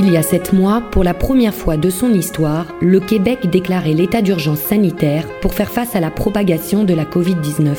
Il 0.00 0.12
y 0.12 0.16
a 0.16 0.22
sept 0.22 0.52
mois, 0.52 0.80
pour 0.92 1.02
la 1.02 1.12
première 1.12 1.52
fois 1.52 1.76
de 1.76 1.90
son 1.90 2.12
histoire, 2.12 2.66
le 2.80 3.00
Québec 3.00 3.50
déclarait 3.50 3.94
l'état 3.94 4.22
d'urgence 4.22 4.60
sanitaire 4.60 5.26
pour 5.40 5.54
faire 5.54 5.70
face 5.70 5.96
à 5.96 6.00
la 6.00 6.12
propagation 6.12 6.84
de 6.84 6.94
la 6.94 7.04
Covid-19. 7.04 7.74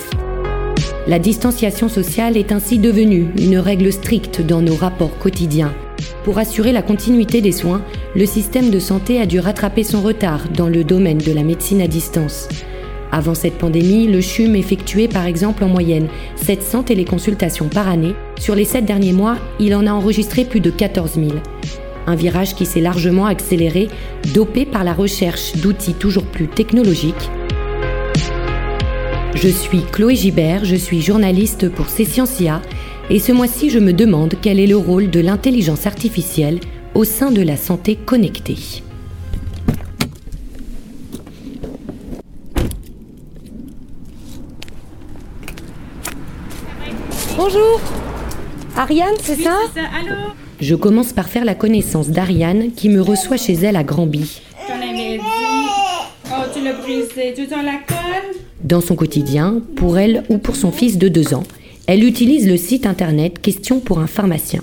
La 1.07 1.18
distanciation 1.18 1.87
sociale 1.87 2.36
est 2.36 2.51
ainsi 2.51 2.77
devenue 2.77 3.27
une 3.39 3.57
règle 3.57 3.93
stricte 3.93 4.41
dans 4.41 4.61
nos 4.61 4.75
rapports 4.75 5.18
quotidiens. 5.18 5.73
Pour 6.25 6.39
assurer 6.39 6.73
la 6.73 6.82
continuité 6.82 7.39
des 7.39 7.54
soins, 7.54 7.82
le 8.13 8.25
système 8.25 8.70
de 8.70 8.79
santé 8.79 9.21
a 9.21 9.25
dû 9.25 9.39
rattraper 9.39 9.86
son 9.86 10.01
retard 10.01 10.49
dans 10.54 10.67
le 10.67 10.83
domaine 10.83 11.20
de 11.20 11.31
la 11.31 11.43
médecine 11.43 11.81
à 11.81 11.87
distance. 11.87 12.50
Avant 13.14 13.33
cette 13.33 13.57
pandémie, 13.57 14.07
le 14.07 14.20
CHUM 14.20 14.57
effectuait 14.57 15.07
par 15.07 15.25
exemple 15.25 15.64
en 15.64 15.70
moyenne 15.70 16.09
700 16.36 16.83
téléconsultations 16.83 17.70
par 17.70 17.87
année. 17.87 18.14
Sur 18.37 18.56
les 18.56 18.65
sept 18.65 18.83
derniers 18.83 19.14
mois, 19.14 19.37
il 19.61 19.73
en 19.73 19.87
a 19.87 19.92
enregistré 19.92 20.43
plus 20.43 20.59
de 20.59 20.70
14 20.70 21.14
000. 21.14 21.28
Un 22.09 22.15
virage 22.15 22.55
qui 22.55 22.65
s'est 22.65 22.81
largement 22.81 23.27
accéléré, 23.27 23.87
dopé 24.33 24.65
par 24.65 24.83
la 24.83 24.93
recherche 24.93 25.55
d'outils 25.57 25.93
toujours 25.93 26.25
plus 26.25 26.47
technologiques. 26.47 27.29
Je 29.36 29.47
suis 29.47 29.83
Chloé 29.83 30.15
Gibert, 30.15 30.65
je 30.65 30.75
suis 30.75 31.03
journaliste 31.03 31.69
pour 31.69 31.87
Scientia 31.87 32.64
et 33.11 33.19
ce 33.19 33.31
mois-ci 33.31 33.69
je 33.69 33.77
me 33.77 33.94
demande 33.94 34.33
quel 34.41 34.59
est 34.59 34.66
le 34.66 34.75
rôle 34.75 35.11
de 35.11 35.19
l'intelligence 35.19 35.86
artificielle 35.86 36.59
au 36.95 37.03
sein 37.03 37.30
de 37.30 37.44
la 37.44 37.58
santé 37.58 37.95
connectée. 37.95 38.58
Bonjour 47.38 47.80
Ariane, 48.75 49.14
c'est 49.22 49.36
ça, 49.36 49.56
Allô? 49.75 50.34
Je 50.62 50.76
commence 50.76 51.14
par 51.14 51.30
faire 51.30 51.46
la 51.46 51.56
connaissance 51.56 52.10
d'Ariane 52.10 52.72
qui 52.76 52.90
me 52.90 53.00
reçoit 53.02 53.38
chez 53.38 53.54
elle 53.54 53.78
à 53.78 53.84
Granby. 53.84 54.42
Oh? 54.68 54.74
Dans 58.64 58.82
son 58.82 58.96
quotidien, 58.96 59.62
pour 59.78 59.98
elle 59.98 60.24
ou 60.28 60.38
pour 60.38 60.58
son 60.58 60.74
fils 60.74 60.98
de 60.98 61.08
2 61.08 61.34
ans, 61.34 61.44
elle 61.88 62.04
utilise 62.04 62.46
le 62.48 62.58
site 62.58 62.86
internet 62.86 63.42
Question 63.42 63.80
pour 63.80 64.00
un 64.00 64.08
pharmacien, 64.08 64.62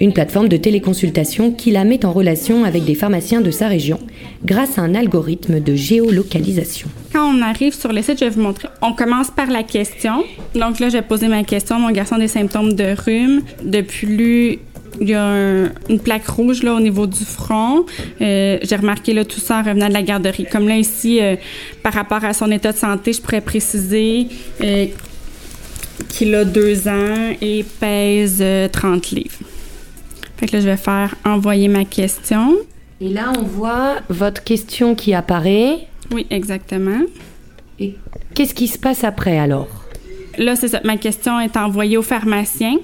une 0.00 0.12
plateforme 0.12 0.48
de 0.48 0.56
téléconsultation 0.56 1.50
qui 1.50 1.72
la 1.72 1.82
met 1.82 2.04
en 2.04 2.12
relation 2.12 2.64
avec 2.64 2.84
des 2.84 2.94
pharmaciens 2.94 3.40
de 3.40 3.50
sa 3.50 3.66
région 3.66 3.98
grâce 4.44 4.78
à 4.78 4.82
un 4.82 4.94
algorithme 4.94 5.58
de 5.58 5.74
géolocalisation. 5.74 6.88
Quand 7.12 7.28
on 7.28 7.42
arrive 7.42 7.74
sur 7.74 7.92
le 7.92 8.00
site, 8.00 8.20
je 8.20 8.26
vais 8.26 8.30
vous 8.30 8.42
montrer. 8.42 8.68
On 8.80 8.92
commence 8.92 9.30
par 9.32 9.50
la 9.50 9.64
question. 9.64 10.22
Donc 10.54 10.78
là, 10.78 10.88
j'ai 10.88 11.02
posé 11.02 11.26
ma 11.26 11.42
question. 11.42 11.80
Mon 11.80 11.90
garçon 11.90 12.14
a 12.14 12.20
des 12.20 12.28
symptômes 12.28 12.74
de 12.74 12.94
rhume. 13.04 13.42
Depuis 13.64 14.06
lui, 14.06 14.58
il 15.00 15.08
y 15.08 15.14
a 15.14 15.24
un- 15.24 15.70
une 15.88 16.00
plaque 16.00 16.26
rouge 16.28 16.62
là 16.62 16.74
au 16.74 16.80
niveau 16.80 17.06
du 17.06 17.24
front. 17.24 17.84
Euh, 18.20 18.58
j'ai 18.62 18.76
remarqué 18.76 19.14
là 19.14 19.24
tout 19.24 19.40
ça 19.40 19.56
en 19.58 19.62
revenant 19.62 19.88
de 19.88 19.92
la 19.94 20.02
garderie. 20.02 20.46
Comme 20.50 20.68
là 20.68 20.76
ici, 20.76 21.20
euh, 21.20 21.36
par 21.82 21.92
rapport 21.94 22.24
à 22.24 22.32
son 22.32 22.50
état 22.50 22.72
de 22.72 22.76
santé, 22.76 23.12
je 23.12 23.20
pourrais 23.20 23.40
préciser 23.40 24.26
euh, 24.62 24.86
qu'il 26.08 26.34
a 26.34 26.44
deux 26.44 26.88
ans 26.88 27.32
et 27.40 27.64
pèse 27.80 28.38
euh, 28.40 28.68
30 28.68 29.10
livres. 29.10 29.38
Fait 30.36 30.46
que 30.46 30.56
là, 30.56 30.60
je 30.62 30.66
vais 30.68 30.76
faire 30.76 31.14
envoyer 31.24 31.68
ma 31.68 31.84
question. 31.84 32.56
Et 33.00 33.08
là, 33.08 33.32
on 33.38 33.42
voit 33.42 33.96
votre 34.08 34.42
question 34.44 34.94
qui 34.94 35.14
apparaît. 35.14 35.86
Oui, 36.12 36.26
exactement. 36.30 37.00
Et 37.80 37.94
qu'est-ce 38.34 38.54
qui 38.54 38.68
se 38.68 38.78
passe 38.78 39.04
après 39.04 39.38
alors? 39.38 39.68
Là, 40.38 40.56
c'est 40.56 40.68
ça. 40.68 40.80
Ma 40.84 40.96
question 40.96 41.38
est 41.40 41.56
envoyée 41.56 41.96
au 41.96 42.02
pharmacien. 42.02 42.76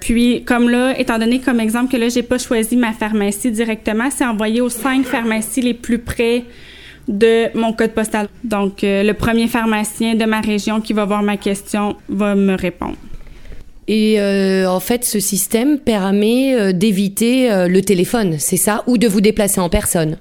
Puis, 0.00 0.44
comme 0.44 0.68
là, 0.68 0.98
étant 0.98 1.18
donné 1.18 1.40
comme 1.40 1.60
exemple 1.60 1.90
que 1.90 1.96
là, 1.96 2.08
j'ai 2.08 2.22
pas 2.22 2.38
choisi 2.38 2.76
ma 2.76 2.92
pharmacie 2.92 3.50
directement, 3.50 4.08
c'est 4.10 4.24
envoyé 4.24 4.60
aux 4.60 4.68
cinq 4.68 5.04
pharmacies 5.04 5.62
les 5.62 5.74
plus 5.74 5.98
près 5.98 6.44
de 7.08 7.56
mon 7.56 7.72
code 7.72 7.92
postal. 7.92 8.28
Donc, 8.44 8.82
euh, 8.82 9.02
le 9.02 9.14
premier 9.14 9.46
pharmacien 9.46 10.14
de 10.14 10.24
ma 10.24 10.40
région 10.40 10.80
qui 10.80 10.92
va 10.92 11.04
voir 11.04 11.22
ma 11.22 11.36
question 11.36 11.96
va 12.08 12.34
me 12.34 12.54
répondre. 12.54 12.96
Et 13.88 14.20
euh, 14.20 14.68
en 14.68 14.80
fait, 14.80 15.04
ce 15.04 15.20
système 15.20 15.78
permet 15.78 16.54
euh, 16.54 16.72
d'éviter 16.72 17.48
le 17.68 17.80
téléphone, 17.80 18.36
c'est 18.38 18.56
ça? 18.56 18.82
Ou 18.86 18.98
de 18.98 19.06
vous 19.06 19.20
déplacer 19.20 19.60
en 19.60 19.68
personne? 19.68 20.16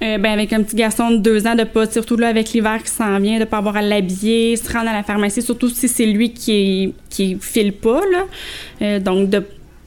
Euh, 0.00 0.16
ben, 0.18 0.32
avec 0.32 0.52
un 0.52 0.62
petit 0.62 0.76
garçon 0.76 1.10
de 1.10 1.16
deux 1.16 1.46
ans, 1.46 1.56
de 1.56 1.64
pas, 1.64 1.90
surtout 1.90 2.16
là, 2.16 2.28
avec 2.28 2.52
l'hiver 2.52 2.82
qui 2.82 2.90
s'en 2.90 3.18
vient, 3.18 3.40
de 3.40 3.44
pas 3.44 3.58
avoir 3.58 3.76
à 3.76 3.82
l'habiller, 3.82 4.54
se 4.56 4.72
rendre 4.72 4.88
à 4.88 4.92
la 4.92 5.02
pharmacie, 5.02 5.42
surtout 5.42 5.68
si 5.68 5.88
c'est 5.88 6.06
lui 6.06 6.32
qui, 6.32 6.94
qui 7.10 7.36
file 7.40 7.72
pas, 7.72 8.00
là. 8.12 8.24
Euh, 8.82 9.00
donc, 9.00 9.28
de 9.28 9.42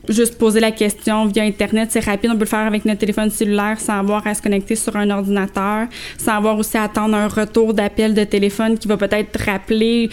juste 0.09 0.37
poser 0.37 0.59
la 0.59 0.71
question 0.71 1.25
via 1.27 1.43
Internet, 1.43 1.89
c'est 1.91 2.03
rapide, 2.03 2.31
on 2.31 2.33
peut 2.33 2.41
le 2.41 2.45
faire 2.45 2.67
avec 2.67 2.83
notre 2.85 2.99
téléphone 2.99 3.29
cellulaire 3.29 3.79
sans 3.79 3.99
avoir 3.99 4.25
à 4.27 4.33
se 4.33 4.41
connecter 4.41 4.75
sur 4.75 4.95
un 4.97 5.09
ordinateur, 5.09 5.87
sans 6.17 6.33
avoir 6.33 6.57
aussi 6.57 6.77
à 6.77 6.83
attendre 6.83 7.15
un 7.15 7.27
retour 7.27 7.73
d'appel 7.73 8.13
de 8.13 8.23
téléphone 8.23 8.77
qui 8.77 8.87
va 8.87 8.97
peut-être 8.97 9.39
rappeler 9.45 10.09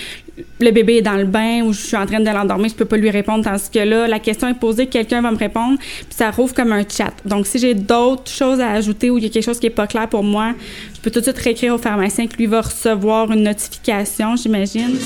le 0.61 0.71
bébé 0.71 0.97
est 0.97 1.03
dans 1.03 1.17
le 1.17 1.25
bain 1.25 1.63
ou 1.63 1.73
je 1.73 1.81
suis 1.81 1.97
en 1.97 2.07
train 2.07 2.21
de 2.21 2.25
l'endormir, 2.25 2.69
je 2.69 2.75
peux 2.75 2.85
pas 2.85 2.97
lui 2.97 3.11
répondre 3.11 3.45
tandis 3.45 3.71
que 3.71 3.79
là, 3.79 4.09
la 4.09 4.19
question 4.19 4.49
est 4.49 4.59
posée, 4.59 4.87
quelqu'un 4.87 5.23
va 5.23 5.31
me 5.31 5.37
répondre, 5.37 5.79
puis 5.79 6.07
ça 6.11 6.31
rouvre 6.31 6.55
comme 6.55 6.73
un 6.73 6.83
chat. 6.89 7.13
Donc, 7.25 7.47
si 7.47 7.59
j'ai 7.59 7.75
d'autres 7.75 8.31
choses 8.31 8.61
à 8.61 8.71
ajouter 8.71 9.11
ou 9.11 9.19
il 9.19 9.25
y 9.25 9.27
a 9.27 9.31
quelque 9.31 9.45
chose 9.45 9.59
qui 9.59 9.67
est 9.67 9.71
pas 9.71 9.87
clair 9.87 10.09
pour 10.09 10.23
moi, 10.23 10.55
je 10.95 11.01
peux 11.01 11.11
tout 11.11 11.21
de 11.21 11.25
suite 11.25 11.39
réécrire 11.39 11.75
au 11.75 11.79
pharmacien 11.79 12.27
que 12.27 12.37
lui 12.37 12.47
va 12.47 12.61
recevoir 12.61 13.31
une 13.33 13.43
notification, 13.43 14.37
j'imagine. 14.37 14.97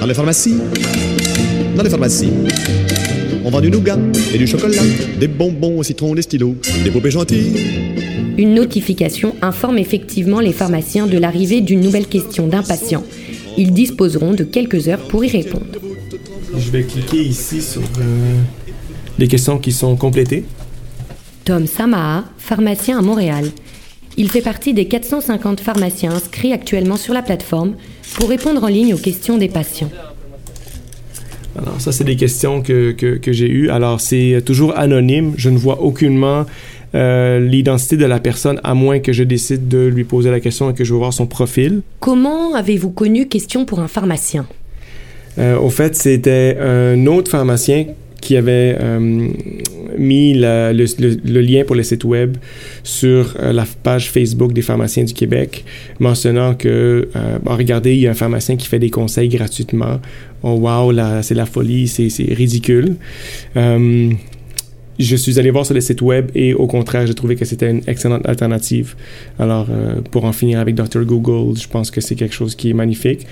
Dans 0.00 0.06
les 0.06 0.14
pharmacies. 0.14 0.58
Dans 1.76 1.82
les 1.82 1.90
pharmacies. 1.90 2.32
On 3.44 3.50
vend 3.50 3.60
du 3.60 3.70
nougat 3.70 3.98
et 4.32 4.38
du 4.38 4.46
chocolat, 4.46 4.82
des 5.18 5.28
bonbons 5.28 5.78
au 5.78 5.82
citron, 5.82 6.14
des 6.14 6.22
stylos, 6.22 6.56
des 6.82 6.90
poupées 6.90 7.10
gentilles. 7.10 7.83
Une 8.36 8.54
notification 8.54 9.34
informe 9.42 9.78
effectivement 9.78 10.40
les 10.40 10.52
pharmaciens 10.52 11.06
de 11.06 11.18
l'arrivée 11.18 11.60
d'une 11.60 11.80
nouvelle 11.80 12.06
question 12.06 12.46
d'un 12.46 12.62
patient. 12.62 13.04
Ils 13.56 13.72
disposeront 13.72 14.32
de 14.32 14.44
quelques 14.44 14.88
heures 14.88 15.06
pour 15.08 15.24
y 15.24 15.28
répondre. 15.28 15.66
Je 16.56 16.70
vais 16.70 16.82
cliquer 16.82 17.22
ici 17.22 17.62
sur 17.62 17.82
euh, 17.82 18.34
les 19.18 19.28
questions 19.28 19.58
qui 19.58 19.72
sont 19.72 19.96
complétées. 19.96 20.44
Tom 21.44 21.66
Samaha, 21.66 22.24
pharmacien 22.38 22.98
à 22.98 23.02
Montréal. 23.02 23.50
Il 24.16 24.30
fait 24.30 24.40
partie 24.40 24.74
des 24.74 24.86
450 24.86 25.60
pharmaciens 25.60 26.12
inscrits 26.12 26.52
actuellement 26.52 26.96
sur 26.96 27.14
la 27.14 27.22
plateforme 27.22 27.74
pour 28.14 28.28
répondre 28.28 28.62
en 28.62 28.68
ligne 28.68 28.94
aux 28.94 28.98
questions 28.98 29.38
des 29.38 29.48
patients. 29.48 29.90
Alors, 31.56 31.80
ça, 31.80 31.92
c'est 31.92 32.04
des 32.04 32.16
questions 32.16 32.62
que, 32.62 32.92
que, 32.92 33.16
que 33.16 33.32
j'ai 33.32 33.48
eues. 33.48 33.70
Alors, 33.70 34.00
c'est 34.00 34.42
toujours 34.44 34.76
anonyme. 34.76 35.34
Je 35.36 35.50
ne 35.50 35.58
vois 35.58 35.82
aucunement 35.82 36.46
euh, 36.94 37.40
l'identité 37.40 37.96
de 37.96 38.06
la 38.06 38.20
personne, 38.20 38.60
à 38.64 38.74
moins 38.74 38.98
que 39.00 39.12
je 39.12 39.24
décide 39.24 39.68
de 39.68 39.86
lui 39.86 40.04
poser 40.04 40.30
la 40.30 40.40
question 40.40 40.70
et 40.70 40.74
que 40.74 40.84
je 40.84 40.92
veux 40.92 40.98
voir 40.98 41.12
son 41.12 41.26
profil. 41.26 41.82
Comment 42.00 42.54
avez-vous 42.54 42.90
connu 42.90 43.26
Question 43.28 43.64
pour 43.64 43.80
un 43.80 43.88
pharmacien? 43.88 44.46
Euh, 45.38 45.58
au 45.58 45.70
fait, 45.70 45.96
c'était 45.96 46.56
un 46.60 47.06
autre 47.06 47.30
pharmacien 47.30 47.86
qui 48.20 48.36
avait 48.38 48.76
euh, 48.80 49.28
mis 49.98 50.32
la- 50.32 50.72
le, 50.72 50.84
le- 50.98 51.16
le 51.30 51.40
lien 51.42 51.64
pour 51.66 51.76
le 51.76 51.82
site 51.82 52.04
web 52.04 52.38
sur 52.82 53.34
euh, 53.38 53.52
la 53.52 53.66
page 53.82 54.10
Facebook 54.10 54.52
des 54.54 54.62
pharmaciens 54.62 55.04
du 55.04 55.12
Québec, 55.12 55.64
mentionnant 55.98 56.54
que, 56.54 57.08
euh, 57.16 57.38
bon, 57.42 57.54
regardez, 57.54 57.94
il 57.94 58.00
y 58.00 58.06
a 58.06 58.12
un 58.12 58.14
pharmacien 58.14 58.56
qui 58.56 58.66
fait 58.66 58.78
des 58.78 58.88
conseils 58.88 59.28
gratuitement. 59.28 60.00
Oh 60.42 60.52
wow, 60.52 60.92
c'est 61.22 61.34
la 61.34 61.44
folie, 61.46 61.86
c'est 61.88 62.08
ridicule. 62.32 62.96
Je 64.98 65.16
suis 65.16 65.38
allé 65.38 65.50
voir 65.50 65.66
sur 65.66 65.74
le 65.74 65.80
site 65.80 66.02
web 66.02 66.30
et 66.34 66.54
au 66.54 66.66
contraire, 66.66 67.06
j'ai 67.06 67.14
trouvé 67.14 67.34
que 67.36 67.44
c'était 67.44 67.70
une 67.70 67.82
excellente 67.86 68.26
alternative. 68.26 68.94
Alors, 69.38 69.66
euh, 69.70 70.00
pour 70.10 70.24
en 70.24 70.32
finir 70.32 70.60
avec 70.60 70.74
Dr. 70.74 71.04
Google, 71.04 71.58
je 71.58 71.66
pense 71.66 71.90
que 71.90 72.00
c'est 72.00 72.14
quelque 72.14 72.34
chose 72.34 72.54
qui 72.54 72.70
est 72.70 72.74
magnifique. 72.74 73.26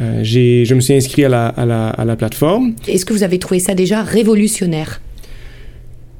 Euh, 0.00 0.22
je 0.22 0.74
me 0.74 0.80
suis 0.80 0.94
inscrit 0.94 1.24
à 1.24 1.28
la, 1.28 1.48
à 1.48 1.66
la, 1.66 1.88
à 1.88 2.04
la 2.04 2.16
plateforme. 2.16 2.74
Est-ce 2.86 3.04
que 3.04 3.12
vous 3.12 3.22
avez 3.22 3.38
trouvé 3.38 3.60
ça 3.60 3.74
déjà 3.74 4.02
révolutionnaire? 4.02 5.00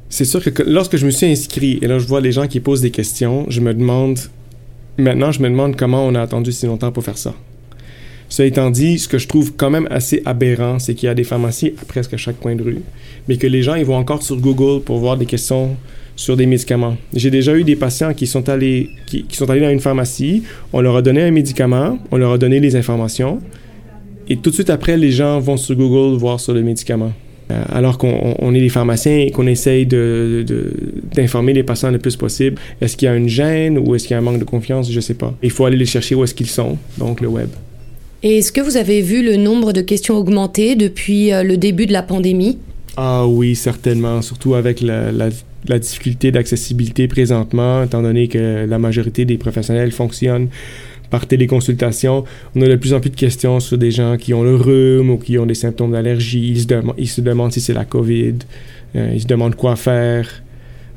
C'est 0.09 0.25
sûr 0.25 0.43
que 0.43 0.51
que 0.51 0.65
lorsque 0.65 0.97
je 0.97 1.07
me 1.07 1.13
suis 1.13 1.27
inscrit 1.27 1.79
et 1.81 1.87
là 1.87 2.01
je 2.01 2.07
vois 2.07 2.21
les 2.21 2.33
gens 2.33 2.49
qui 2.49 2.59
posent 2.59 2.81
des 2.81 2.91
questions, 2.91 3.47
je 3.49 3.61
me 3.61 3.73
demande 3.73 4.19
maintenant 4.99 5.31
je 5.31 5.41
me 5.41 5.49
demande 5.49 5.77
comment 5.77 6.05
on 6.05 6.17
a 6.17 6.21
attendu 6.21 6.51
si 6.51 6.67
longtemps 6.67 6.91
pour 6.91 7.05
faire 7.05 7.17
ça. 7.17 7.33
Cela 8.31 8.47
étant 8.49 8.71
dit, 8.71 8.99
ce 8.99 9.09
que 9.09 9.19
je 9.19 9.29
trouve 9.29 9.53
quand 9.57 9.69
même 9.71 9.87
assez 9.91 10.23
aberrant, 10.25 10.79
c'est 10.79 10.95
qu'il 10.95 11.09
y 11.09 11.11
a 11.11 11.15
des 11.15 11.25
pharmacies 11.25 11.75
à 11.83 11.85
presque 11.85 12.17
chaque 12.17 12.41
coin 12.41 12.55
de 12.55 12.63
rue, 12.63 12.81
mais 13.29 13.37
que 13.37 13.47
les 13.47 13.63
gens 13.63 13.75
ils 13.75 13.85
vont 13.85 13.97
encore 13.97 14.23
sur 14.23 14.37
Google 14.37 14.83
pour 14.83 14.99
voir 14.99 15.17
des 15.19 15.27
questions 15.27 15.77
sur 16.17 16.37
des 16.37 16.47
médicaments. 16.47 16.97
J'ai 17.13 17.31
déjà 17.31 17.57
eu 17.57 17.65
des 17.65 17.77
patients 17.77 18.15
qui 18.15 18.27
sont 18.27 18.49
allés 18.49 18.89
qui, 19.07 19.25
sont 19.33 19.51
allés 19.51 19.61
dans 19.63 19.71
une 19.71 19.81
pharmacie, 19.81 20.45
on 20.73 20.81
leur 20.81 20.95
a 20.97 21.03
donné 21.03 21.23
un 21.23 21.31
médicament, 21.31 21.99
on 22.13 22.17
leur 22.19 22.33
a 22.33 22.39
donné 22.39 22.61
les 22.61 22.77
informations 22.77 23.41
et 24.29 24.37
tout 24.37 24.51
de 24.51 24.55
suite 24.55 24.71
après 24.71 24.97
les 24.97 25.11
gens 25.11 25.41
vont 25.41 25.57
sur 25.57 25.75
Google 25.75 26.17
voir 26.17 26.39
sur 26.39 26.55
le 26.55 26.63
médicament. 26.63 27.13
Euh, 27.51 27.63
alors 27.73 27.99
qu'on 27.99 28.11
on- 28.13 28.37
on 28.39 28.55
est 28.55 28.61
des 28.61 28.69
pharmaciens 28.69 29.19
et 29.19 29.33
qu'on 29.33 29.49
essaye 29.49 29.85
d'informer 31.15 31.53
les 31.53 31.65
patients 31.65 31.91
le 31.91 31.99
plus 31.99 32.15
possible. 32.17 32.57
Est-ce 32.81 32.97
qu'il 32.97 33.07
y 33.07 33.09
a 33.09 33.17
une 33.17 33.29
gêne 33.29 33.77
ou 33.79 33.95
est-ce 33.95 34.05
qu'il 34.07 34.13
y 34.13 34.15
a 34.15 34.19
un 34.19 34.23
manque 34.23 34.39
de 34.39 34.45
confiance? 34.45 34.91
Je 34.91 35.01
sais 35.01 35.15
pas. 35.15 35.35
Il 35.43 35.51
faut 35.51 35.65
aller 35.65 35.77
les 35.77 35.87
chercher 35.87 36.15
où 36.15 36.23
est-ce 36.23 36.35
qu'ils 36.35 36.47
sont, 36.49 36.79
donc 36.99 37.21
le 37.21 37.27
web. 37.29 37.49
Et 38.23 38.39
est-ce 38.39 38.53
que 38.53 38.61
vous 38.61 38.77
avez 38.77 39.01
vu 39.01 39.23
le 39.23 39.37
nombre 39.37 39.73
de 39.73 39.81
questions 39.81 40.17
augmenter 40.17 40.77
depuis 40.77 41.31
le 41.31 41.57
début 41.57 41.87
de 41.87 41.93
la 41.93 42.03
pandémie? 42.03 42.59
Ah 42.97 43.27
oui, 43.27 43.55
certainement, 43.55 44.21
surtout 44.21 44.55
avec 44.55 44.83
la, 44.83 45.31
difficulté 45.79 46.31
d'accessibilité 46.31 47.09
présentement, 47.09 47.83
étant 47.83 48.03
donné 48.03 48.29
que 48.29 48.67
la 48.69 48.79
majorité 48.79 49.25
des 49.25 49.39
professionnels 49.39 49.91
fonctionnent 49.93 50.49
par 51.09 51.27
téléconsultation. 51.27 52.25
On 52.55 52.63
a 52.63 52.69
de 52.69 52.77
plus 52.77 52.93
en 52.93 53.01
plus 53.01 53.11
de 53.11 53.17
questions 53.17 53.59
sur 53.59 53.79
des 53.79 53.91
gens 53.91 54.17
qui 54.17 54.35
ont 54.35 54.43
le 54.43 54.55
rhume 54.55 55.11
ou 55.11 55.17
qui 55.17 55.39
ont 55.39 55.47
des 55.47 55.55
symptômes 55.55 55.93
d'allergie. 55.93 56.51
Ils, 56.97 57.09
se 57.09 57.21
demandent 57.21 57.53
si 57.53 57.61
c'est 57.61 57.73
la 57.73 57.85
COVID. 57.85 58.35
Euh, 58.97 59.13
ils 59.15 59.23
se 59.23 59.27
demandent 59.27 59.57
quoi 59.57 59.77
faire. 59.77 60.43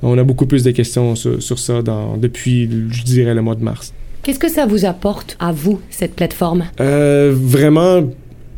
On 0.02 0.18
a 0.18 0.24
beaucoup 0.24 0.46
plus 0.46 0.64
de 0.64 0.72
questions 0.72 1.16
sur, 1.16 1.60
ça 1.60 1.81
depuis, 2.18 2.69
je 2.92 3.04
dirais, 3.04 3.34
le 3.34 3.42
mois 3.42 3.56
de 3.56 3.64
mars. 3.64 3.94
Qu'est-ce 4.24 4.40
que 4.40 4.50
ça 4.50 4.66
vous 4.66 4.86
apporte 4.86 5.36
à 5.42 5.52
vous, 5.52 5.81
cette 5.90 6.16
plateforme? 6.16 6.64
Euh, 6.80 7.34
vraiment, 7.36 8.04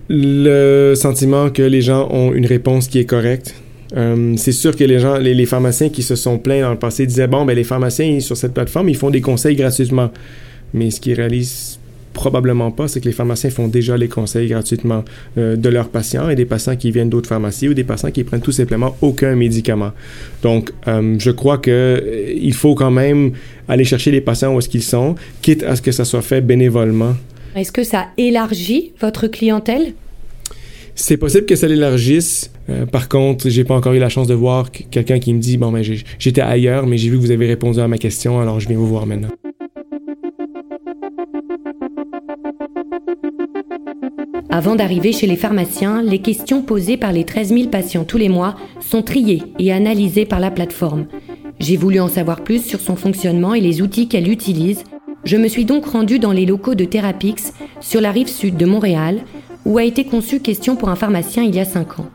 le 0.10 0.94
sentiment 0.94 1.50
que 1.50 1.64
les 1.64 1.82
gens 1.82 2.08
ont 2.12 2.34
une 2.34 2.46
réponse 2.46 2.88
qui 2.88 3.00
est 3.00 3.06
correcte. 3.06 3.56
Euh, 3.98 4.36
c'est 4.38 4.52
sûr 4.52 4.76
que 4.76 4.84
les 4.84 5.00
gens, 5.00 5.18
les, 5.18 5.46
pharmaciens 5.48 5.90
qui 5.90 6.04
se 6.04 6.16
sont 6.16 6.38
plaints 6.38 6.62
dans 6.62 6.70
le 6.70 6.78
passé 6.78 7.08
disaient 7.08 7.26
bon, 7.26 7.46
ben 7.46 7.56
les 7.56 7.64
pharmaciens 7.64 8.20
sur 8.20 8.38
cette 8.38 8.54
plateforme, 8.54 8.90
ils 8.90 8.96
font 8.96 9.10
des 9.10 9.22
conseils 9.22 9.56
gratuitement. 9.56 10.12
Mais 10.76 10.92
ce 10.92 11.02
qu'ils 11.02 11.16
réalisent 11.16 11.80
probablement 12.16 12.72
pas, 12.72 12.88
c'est 12.88 13.02
que 13.02 13.06
les 13.06 13.12
pharmaciens 13.12 13.52
font 13.52 13.68
déjà 13.68 13.96
les 13.98 14.08
conseils 14.08 14.48
gratuitement 14.48 15.04
euh, 15.38 15.56
de 15.56 15.70
leurs 15.70 15.90
patients 15.90 16.30
et 16.30 16.36
des 16.36 16.46
patients 16.46 16.76
qui 16.76 16.90
viennent 16.90 17.10
d'autres 17.10 17.30
pharmacies 17.30 17.68
ou 17.68 17.76
des 17.76 17.84
patients 17.84 18.10
qui 18.10 18.24
prennent 18.24 18.42
tout 18.42 18.54
simplement 18.54 18.96
aucun 19.02 19.36
médicament. 19.36 19.92
Donc, 20.42 20.72
euh, 20.88 21.18
je 21.20 21.30
crois 21.30 21.60
que 21.60 21.70
euh, 21.72 22.34
il 22.36 22.54
faut 22.54 22.74
quand 22.74 22.90
même 22.90 23.34
aller 23.68 23.84
chercher 23.84 24.10
les 24.12 24.22
patients 24.22 24.56
où 24.56 24.60
est-ce 24.60 24.70
qu'ils 24.70 24.82
sont, 24.82 25.16
quitte 25.44 25.62
à 25.64 25.76
ce 25.76 25.82
que 25.82 25.92
ça 25.92 26.06
soit 26.06 26.24
fait 26.24 26.42
bénévolement. 26.42 27.14
Est-ce 27.56 27.72
que 27.72 27.84
ça 27.84 28.08
élargit 28.18 28.94
votre 29.00 29.28
clientèle? 29.28 29.94
C'est 30.96 31.18
possible 31.18 31.46
que 31.46 31.58
ça 31.58 31.68
l'élargisse. 31.68 32.50
par 32.92 33.10
contre, 33.10 33.50
j'ai 33.50 33.66
pas 33.66 33.76
encore 33.76 33.94
eu 33.94 34.00
la 34.00 34.08
chance 34.08 34.28
de 34.28 34.34
voir 34.34 34.72
quelqu'un 34.72 35.20
qui 35.20 35.34
me 35.34 35.40
dit 35.40 35.58
bon, 35.58 35.70
ben 35.70 35.84
j'étais 36.18 36.42
ailleurs, 36.42 36.88
mais 36.88 36.98
j'ai 36.98 37.10
vu 37.10 37.18
que 37.18 37.22
vous 37.22 37.32
avez 37.32 37.48
répondu 37.48 37.82
à 37.82 37.88
ma 37.90 37.98
question, 37.98 38.40
alors 38.40 38.62
je 38.62 38.70
viens 38.70 38.78
vous 38.78 38.88
voir 38.88 39.06
maintenant. 39.06 39.32
Avant 44.56 44.76
d'arriver 44.76 45.12
chez 45.12 45.28
les 45.28 45.36
pharmaciens, 45.36 46.02
les 46.02 46.20
questions 46.20 46.62
posées 46.62 46.96
par 46.96 47.12
les 47.12 47.26
13 47.26 47.50
000 47.50 47.68
patients 47.68 48.06
tous 48.06 48.18
les 48.18 48.30
mois 48.30 48.56
sont 48.80 49.02
triées 49.02 49.44
et 49.60 49.74
analysées 49.74 50.24
par 50.24 50.40
la 50.40 50.50
plateforme. 50.50 51.08
J'ai 51.60 51.76
voulu 51.76 52.00
en 52.00 52.08
savoir 52.08 52.42
plus 52.42 52.64
sur 52.64 52.80
son 52.80 52.96
fonctionnement 52.96 53.54
et 53.54 53.60
les 53.60 53.82
outils 53.82 54.08
qu'elle 54.08 54.32
utilise. 54.32 54.86
Je 55.26 55.36
me 55.36 55.50
suis 55.50 55.66
donc 55.66 55.86
rendue 55.88 56.20
dans 56.20 56.32
les 56.32 56.46
locaux 56.46 56.74
de 56.74 56.86
Therapix, 56.86 57.52
sur 57.82 58.00
la 58.00 58.12
rive 58.12 58.30
sud 58.30 58.56
de 58.56 58.66
Montréal, 58.66 59.24
où 59.66 59.78
a 59.78 59.84
été 59.84 60.06
conçue 60.06 60.40
Question 60.40 60.78
pour 60.78 60.88
un 60.88 60.96
pharmacien 60.96 61.44
il 61.44 61.54
y 61.54 61.60
a 61.60 61.66
5 61.66 62.00
ans. 62.00 62.08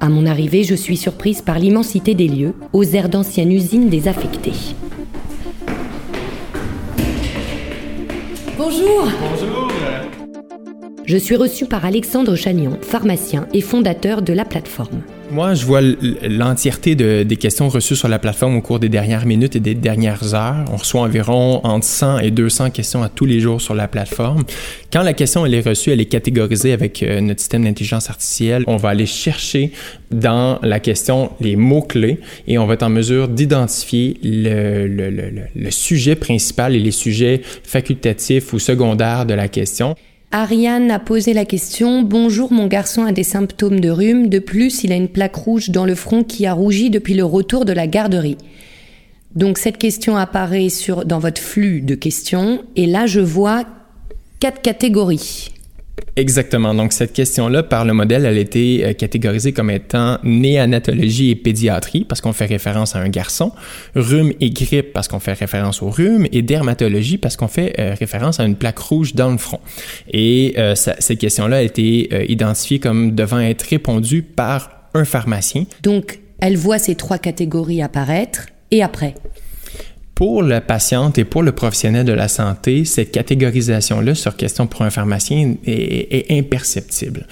À 0.00 0.08
mon 0.08 0.24
arrivée, 0.24 0.62
je 0.62 0.76
suis 0.76 0.96
surprise 0.96 1.42
par 1.42 1.58
l'immensité 1.58 2.14
des 2.14 2.28
lieux, 2.28 2.54
aux 2.72 2.84
airs 2.84 3.08
d'ancienne 3.08 3.50
usine 3.50 3.88
désaffectée. 3.88 4.52
Bonjour 8.56 9.08
Bonjour 9.32 9.67
je 11.08 11.16
suis 11.16 11.36
reçu 11.36 11.64
par 11.64 11.86
Alexandre 11.86 12.36
Chagnon, 12.36 12.76
pharmacien 12.82 13.48
et 13.54 13.62
fondateur 13.62 14.20
de 14.20 14.34
la 14.34 14.44
plateforme. 14.44 15.00
Moi, 15.30 15.54
je 15.54 15.64
vois 15.64 15.80
l'entièreté 15.80 16.94
de, 16.96 17.22
des 17.22 17.36
questions 17.36 17.70
reçues 17.70 17.96
sur 17.96 18.08
la 18.08 18.18
plateforme 18.18 18.56
au 18.56 18.60
cours 18.60 18.78
des 18.78 18.90
dernières 18.90 19.24
minutes 19.24 19.56
et 19.56 19.60
des 19.60 19.74
dernières 19.74 20.34
heures. 20.34 20.66
On 20.70 20.76
reçoit 20.76 21.00
environ 21.00 21.64
entre 21.64 21.86
100 21.86 22.18
et 22.18 22.30
200 22.30 22.70
questions 22.70 23.02
à 23.02 23.08
tous 23.08 23.24
les 23.24 23.40
jours 23.40 23.62
sur 23.62 23.74
la 23.74 23.88
plateforme. 23.88 24.44
Quand 24.92 25.02
la 25.02 25.14
question 25.14 25.46
elle 25.46 25.54
est 25.54 25.66
reçue, 25.66 25.90
elle 25.90 26.00
est 26.02 26.06
catégorisée 26.06 26.74
avec 26.74 27.02
euh, 27.02 27.22
notre 27.22 27.40
système 27.40 27.64
d'intelligence 27.64 28.10
artificielle. 28.10 28.64
On 28.66 28.76
va 28.76 28.90
aller 28.90 29.06
chercher 29.06 29.72
dans 30.10 30.58
la 30.62 30.78
question 30.78 31.30
les 31.40 31.56
mots-clés 31.56 32.20
et 32.46 32.58
on 32.58 32.66
va 32.66 32.74
être 32.74 32.82
en 32.82 32.90
mesure 32.90 33.28
d'identifier 33.28 34.18
le 34.22 35.70
sujet 35.70 36.16
principal 36.16 36.76
et 36.76 36.80
les 36.80 36.90
sujets 36.90 37.40
facultatifs 37.64 38.52
ou 38.52 38.58
secondaires 38.58 39.24
de 39.24 39.34
la 39.34 39.48
question. 39.48 39.94
Ariane 40.30 40.90
a 40.90 40.98
posé 40.98 41.32
la 41.32 41.46
question 41.46 42.02
Bonjour, 42.02 42.52
mon 42.52 42.66
garçon 42.66 43.02
a 43.02 43.12
des 43.12 43.22
symptômes 43.22 43.80
de 43.80 43.88
rhume. 43.88 44.28
De 44.28 44.38
plus, 44.38 44.84
il 44.84 44.92
a 44.92 44.96
une 44.96 45.08
plaque 45.08 45.36
rouge 45.36 45.70
dans 45.70 45.86
le 45.86 45.94
front 45.94 46.22
qui 46.22 46.44
a 46.44 46.52
rougi 46.52 46.90
depuis 46.90 47.14
le 47.14 47.24
retour 47.24 47.64
de 47.64 47.72
la 47.72 47.86
garderie. 47.86 48.36
Donc 49.34 49.56
cette 49.56 49.78
question 49.78 50.18
apparaît 50.18 50.68
sur, 50.68 51.06
dans 51.06 51.18
votre 51.18 51.40
flux 51.40 51.80
de 51.80 51.94
questions 51.94 52.62
et 52.76 52.86
là 52.86 53.06
je 53.06 53.20
vois 53.20 53.64
quatre 54.38 54.60
catégories. 54.60 55.48
Exactement. 56.18 56.74
Donc, 56.74 56.92
cette 56.92 57.12
question-là, 57.12 57.62
par 57.62 57.84
le 57.84 57.92
modèle, 57.92 58.26
elle 58.26 58.36
a 58.36 58.40
été 58.40 58.84
euh, 58.84 58.92
catégorisée 58.92 59.52
comme 59.52 59.70
étant 59.70 60.18
néanatologie 60.24 61.30
et 61.30 61.36
pédiatrie, 61.36 62.04
parce 62.04 62.20
qu'on 62.20 62.32
fait 62.32 62.46
référence 62.46 62.96
à 62.96 62.98
un 62.98 63.08
garçon, 63.08 63.52
rhume 63.94 64.32
et 64.40 64.50
grippe, 64.50 64.92
parce 64.92 65.06
qu'on 65.06 65.20
fait 65.20 65.34
référence 65.34 65.80
au 65.80 65.90
rhume, 65.90 66.26
et 66.32 66.42
dermatologie, 66.42 67.18
parce 67.18 67.36
qu'on 67.36 67.46
fait 67.46 67.72
euh, 67.78 67.94
référence 67.94 68.40
à 68.40 68.44
une 68.44 68.56
plaque 68.56 68.78
rouge 68.78 69.14
dans 69.14 69.30
le 69.30 69.38
front. 69.38 69.60
Et 70.12 70.54
euh, 70.58 70.74
cette 70.74 71.18
question-là 71.18 71.58
a 71.58 71.62
été 71.62 72.30
identifiée 72.30 72.80
comme 72.80 73.14
devant 73.14 73.38
être 73.38 73.62
répondue 73.62 74.22
par 74.22 74.70
un 74.94 75.04
pharmacien. 75.04 75.66
Donc, 75.84 76.18
elle 76.40 76.56
voit 76.56 76.80
ces 76.80 76.96
trois 76.96 77.18
catégories 77.18 77.80
apparaître, 77.80 78.46
et 78.72 78.82
après? 78.82 79.14
Pour 80.18 80.42
la 80.42 80.60
patiente 80.60 81.16
et 81.18 81.24
pour 81.24 81.44
le 81.44 81.52
professionnel 81.52 82.04
de 82.04 82.12
la 82.12 82.26
santé, 82.26 82.84
cette 82.84 83.12
catégorisation-là 83.12 84.16
sur 84.16 84.34
question 84.36 84.66
pour 84.66 84.82
un 84.82 84.90
pharmacien 84.90 85.54
est, 85.64 86.32
imperceptible 86.32 87.24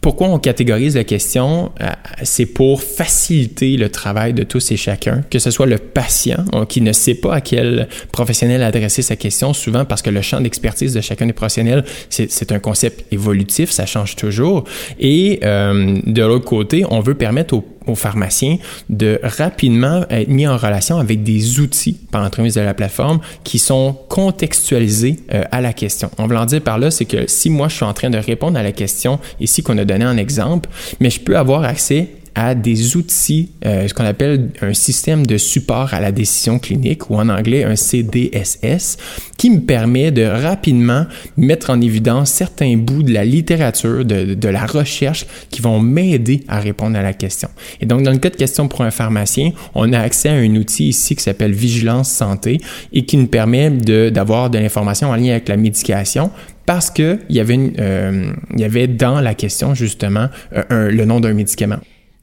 pourquoi 0.00 0.28
on 0.28 0.38
catégorise 0.38 0.94
la 0.94 1.02
question, 1.02 1.72
euh, 1.80 1.86
c'est 2.22 2.46
pour 2.46 2.80
faciliter 2.80 3.76
le 3.76 3.88
travail 3.88 4.34
de 4.34 4.44
tous 4.44 4.70
et 4.70 4.76
chacun, 4.76 5.24
que 5.28 5.40
ce 5.40 5.50
soit 5.50 5.66
le 5.66 5.78
patient 5.78 6.44
qui 6.68 6.80
ne 6.80 6.92
sait 6.92 7.16
pas 7.16 7.34
à 7.34 7.40
quel 7.40 7.88
professionnel 8.12 8.62
adresser 8.62 9.02
sa 9.02 9.16
question, 9.16 9.52
souvent 9.52 9.84
parce 9.84 10.02
que 10.02 10.10
le 10.10 10.22
champ 10.22 10.40
d'expertise 10.40 10.94
de 10.94 11.00
chacun 11.00 11.26
des 11.26 11.32
professionnels, 11.32 11.84
c'est 12.08 12.52
un 12.52 12.60
concept 12.60 13.12
évolutif, 13.12 13.72
ça 13.72 13.84
change 13.84 14.14
toujours. 14.14 14.62
Et 15.00 15.40
euh, 15.42 15.98
de 16.06 16.22
l'autre 16.22 16.44
côté, 16.44 16.84
on 16.88 17.00
veut 17.00 17.16
permettre 17.16 17.54
aux 17.54 17.66
aux 17.86 17.94
pharmaciens 17.94 18.58
de 18.88 19.20
rapidement 19.22 20.04
être 20.10 20.28
mis 20.28 20.46
en 20.46 20.56
relation 20.56 20.98
avec 20.98 21.22
des 21.22 21.60
outils 21.60 21.98
par 22.10 22.22
l'entremise 22.22 22.54
de 22.54 22.60
la 22.60 22.74
plateforme 22.74 23.20
qui 23.44 23.58
sont 23.58 23.96
contextualisés 24.08 25.20
euh, 25.32 25.44
à 25.50 25.60
la 25.60 25.72
question. 25.72 26.10
On 26.18 26.26
veut 26.26 26.36
en 26.36 26.46
dire 26.46 26.60
par 26.60 26.78
là, 26.78 26.90
c'est 26.90 27.04
que 27.04 27.28
si 27.28 27.50
moi 27.50 27.68
je 27.68 27.76
suis 27.76 27.84
en 27.84 27.92
train 27.92 28.10
de 28.10 28.18
répondre 28.18 28.58
à 28.58 28.62
la 28.62 28.72
question 28.72 29.18
ici 29.40 29.62
qu'on 29.62 29.78
a 29.78 29.84
donné 29.84 30.04
un 30.04 30.16
exemple, 30.16 30.68
mais 31.00 31.10
je 31.10 31.20
peux 31.20 31.36
avoir 31.36 31.64
accès 31.64 32.08
à 32.36 32.54
des 32.54 32.96
outils, 32.96 33.50
euh, 33.64 33.88
ce 33.88 33.94
qu'on 33.94 34.04
appelle 34.04 34.50
un 34.60 34.74
système 34.74 35.26
de 35.26 35.38
support 35.38 35.94
à 35.94 36.00
la 36.00 36.12
décision 36.12 36.58
clinique 36.58 37.08
ou 37.08 37.16
en 37.16 37.30
anglais 37.30 37.64
un 37.64 37.76
CDSS, 37.76 38.98
qui 39.38 39.48
me 39.48 39.60
permet 39.60 40.10
de 40.10 40.22
rapidement 40.22 41.06
mettre 41.38 41.70
en 41.70 41.80
évidence 41.80 42.30
certains 42.30 42.76
bouts 42.76 43.02
de 43.02 43.12
la 43.12 43.24
littérature, 43.24 44.04
de, 44.04 44.34
de 44.34 44.48
la 44.48 44.66
recherche 44.66 45.26
qui 45.50 45.62
vont 45.62 45.80
m'aider 45.80 46.42
à 46.46 46.60
répondre 46.60 46.98
à 46.98 47.02
la 47.02 47.14
question. 47.14 47.48
Et 47.80 47.86
donc, 47.86 48.02
dans 48.02 48.12
le 48.12 48.18
cas 48.18 48.28
de 48.28 48.36
question 48.36 48.68
pour 48.68 48.82
un 48.82 48.90
pharmacien, 48.90 49.52
on 49.74 49.94
a 49.94 49.98
accès 49.98 50.28
à 50.28 50.34
un 50.34 50.56
outil 50.56 50.88
ici 50.88 51.16
qui 51.16 51.22
s'appelle 51.22 51.52
Vigilance 51.52 52.10
Santé 52.10 52.60
et 52.92 53.06
qui 53.06 53.16
nous 53.16 53.28
permet 53.28 53.70
d'avoir 53.70 54.50
de, 54.50 54.58
l'information 54.58 55.08
en 55.08 55.16
lien 55.16 55.30
avec 55.30 55.48
la 55.48 55.56
médication, 55.56 56.30
parce 56.66 56.90
qu'il 56.90 57.20
y, 57.30 57.40
avait 57.40 57.58
euh, 57.78 58.32
il 58.54 58.60
y 58.60 58.64
avait 58.64 58.88
dans 58.88 59.20
la 59.20 59.34
question 59.34 59.74
justement 59.74 60.28
euh, 60.70 60.90
le 60.90 61.04
nom 61.06 61.20
d'un 61.20 61.32
médicament. 61.32 61.78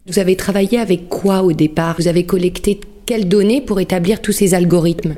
Vous 0.05 0.19
avez 0.19 0.35
travaillé 0.35 0.79
avec 0.79 1.07
quoi 1.07 1.43
au 1.43 1.53
départ? 1.53 1.95
Vous 1.97 2.09
avez 2.09 2.25
collecté 2.25 2.81
quelles 3.05 3.29
données 3.29 3.61
pour 3.61 3.79
établir 3.79 4.21
tous 4.21 4.33
ces 4.33 4.53
algorithmes? 4.53 5.15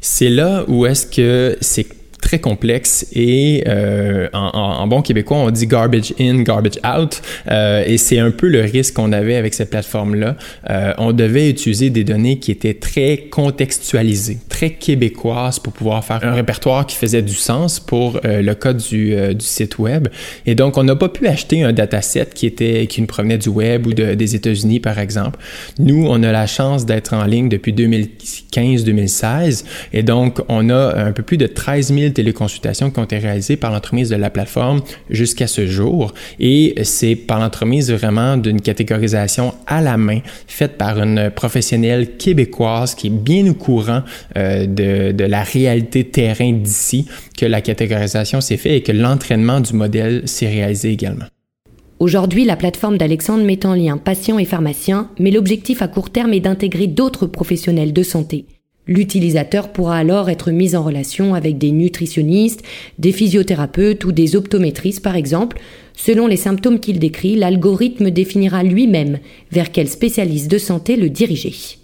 C'est 0.00 0.30
là 0.30 0.64
où 0.68 0.86
est-ce 0.86 1.06
que 1.06 1.58
c'est 1.60 1.88
très 2.24 2.38
complexe 2.38 3.06
et 3.12 3.64
euh, 3.68 4.28
en, 4.32 4.48
en, 4.48 4.86
bon 4.86 5.02
québécois, 5.02 5.36
on 5.36 5.50
dit 5.50 5.66
garbage 5.66 6.14
in, 6.18 6.40
garbage 6.40 6.78
out. 6.82 7.20
Euh, 7.50 7.84
et 7.86 7.98
c'est 7.98 8.18
un 8.18 8.30
peu 8.30 8.48
le 8.48 8.62
risque 8.62 8.94
qu'on 8.94 9.12
avait 9.12 9.36
avec 9.36 9.52
cette 9.52 9.68
plateforme-là. 9.68 10.36
Euh, 10.70 10.94
on 10.96 11.12
devait 11.12 11.50
utiliser 11.50 11.90
des 11.90 12.02
données 12.02 12.38
qui 12.38 12.50
étaient 12.50 12.72
très 12.72 13.26
contextualisées, 13.30 14.38
très 14.48 14.70
québécoises 14.70 15.58
pour 15.58 15.74
pouvoir 15.74 16.02
faire 16.02 16.20
un 16.22 16.32
répertoire 16.32 16.86
qui 16.86 16.96
faisait 16.96 17.20
du 17.20 17.34
sens 17.34 17.78
pour 17.78 18.18
euh, 18.24 18.40
le 18.40 18.54
code 18.54 18.78
du, 18.78 19.14
euh, 19.14 19.34
du, 19.34 19.44
site 19.44 19.78
web. 19.78 20.08
Et 20.46 20.54
donc, 20.54 20.78
on 20.78 20.84
n'a 20.84 20.96
pas 20.96 21.10
pu 21.10 21.26
acheter 21.26 21.62
un 21.62 21.74
dataset 21.74 22.28
qui 22.34 22.46
était 22.46 22.86
qui 22.86 23.02
nous 23.02 23.06
provenait 23.06 23.36
du 23.36 23.50
web 23.50 23.86
ou 23.86 23.92
de, 23.92 24.14
des 24.14 24.34
États-Unis, 24.34 24.80
par 24.80 24.98
exemple. 24.98 25.38
Nous, 25.78 26.06
on 26.08 26.22
a 26.22 26.32
la 26.32 26.46
chance 26.46 26.86
d'être 26.86 27.12
en 27.12 27.24
ligne 27.26 27.50
depuis 27.50 27.74
2015-2016 27.74 29.64
et 29.92 30.02
donc 30.02 30.40
on 30.48 30.70
a 30.70 30.96
un 30.96 31.12
peu 31.12 31.22
plus 31.22 31.36
de 31.36 31.46
13 31.46 31.92
000 31.92 32.13
téléconsultations 32.14 32.90
qui 32.90 32.98
ont 32.98 33.04
été 33.04 33.18
réalisées 33.18 33.56
par 33.56 33.70
l'entremise 33.70 34.08
de 34.08 34.16
la 34.16 34.30
plateforme 34.30 34.80
jusqu'à 35.10 35.46
ce 35.46 35.66
jour. 35.66 36.14
Et 36.40 36.74
c'est 36.84 37.16
par 37.16 37.38
l'entremise 37.38 37.92
vraiment 37.92 38.36
d'une 38.36 38.60
catégorisation 38.60 39.54
à 39.66 39.82
la 39.82 39.96
main 39.96 40.20
faite 40.46 40.78
par 40.78 40.98
une 41.00 41.30
professionnelle 41.30 42.16
québécoise 42.16 42.94
qui 42.94 43.08
est 43.08 43.10
bien 43.10 43.46
au 43.48 43.54
courant 43.54 44.02
euh, 44.36 44.66
de, 44.66 45.12
de 45.12 45.24
la 45.24 45.42
réalité 45.42 46.04
terrain 46.04 46.52
d'ici 46.52 47.06
que 47.36 47.46
la 47.46 47.60
catégorisation 47.60 48.40
s'est 48.40 48.56
faite 48.56 48.72
et 48.72 48.82
que 48.82 48.92
l'entraînement 48.92 49.60
du 49.60 49.74
modèle 49.74 50.22
s'est 50.26 50.48
réalisé 50.48 50.90
également. 50.90 51.26
Aujourd'hui, 52.00 52.44
la 52.44 52.56
plateforme 52.56 52.98
d'Alexandre 52.98 53.44
met 53.44 53.64
en 53.64 53.74
lien 53.74 53.96
patients 53.96 54.38
et 54.38 54.44
pharmaciens, 54.44 55.10
mais 55.18 55.30
l'objectif 55.30 55.80
à 55.80 55.88
court 55.88 56.10
terme 56.10 56.32
est 56.34 56.40
d'intégrer 56.40 56.86
d'autres 56.86 57.26
professionnels 57.26 57.92
de 57.92 58.02
santé. 58.02 58.46
L'utilisateur 58.86 59.72
pourra 59.72 59.96
alors 59.96 60.28
être 60.28 60.50
mis 60.50 60.76
en 60.76 60.82
relation 60.82 61.34
avec 61.34 61.56
des 61.56 61.70
nutritionnistes, 61.70 62.62
des 62.98 63.12
physiothérapeutes 63.12 64.04
ou 64.04 64.12
des 64.12 64.36
optométristes 64.36 65.02
par 65.02 65.16
exemple. 65.16 65.58
Selon 65.96 66.26
les 66.26 66.36
symptômes 66.36 66.80
qu'il 66.80 66.98
décrit, 66.98 67.36
l'algorithme 67.36 68.10
définira 68.10 68.62
lui-même 68.62 69.18
vers 69.50 69.72
quel 69.72 69.88
spécialiste 69.88 70.50
de 70.50 70.58
santé 70.58 70.96
le 70.96 71.08
diriger. 71.08 71.78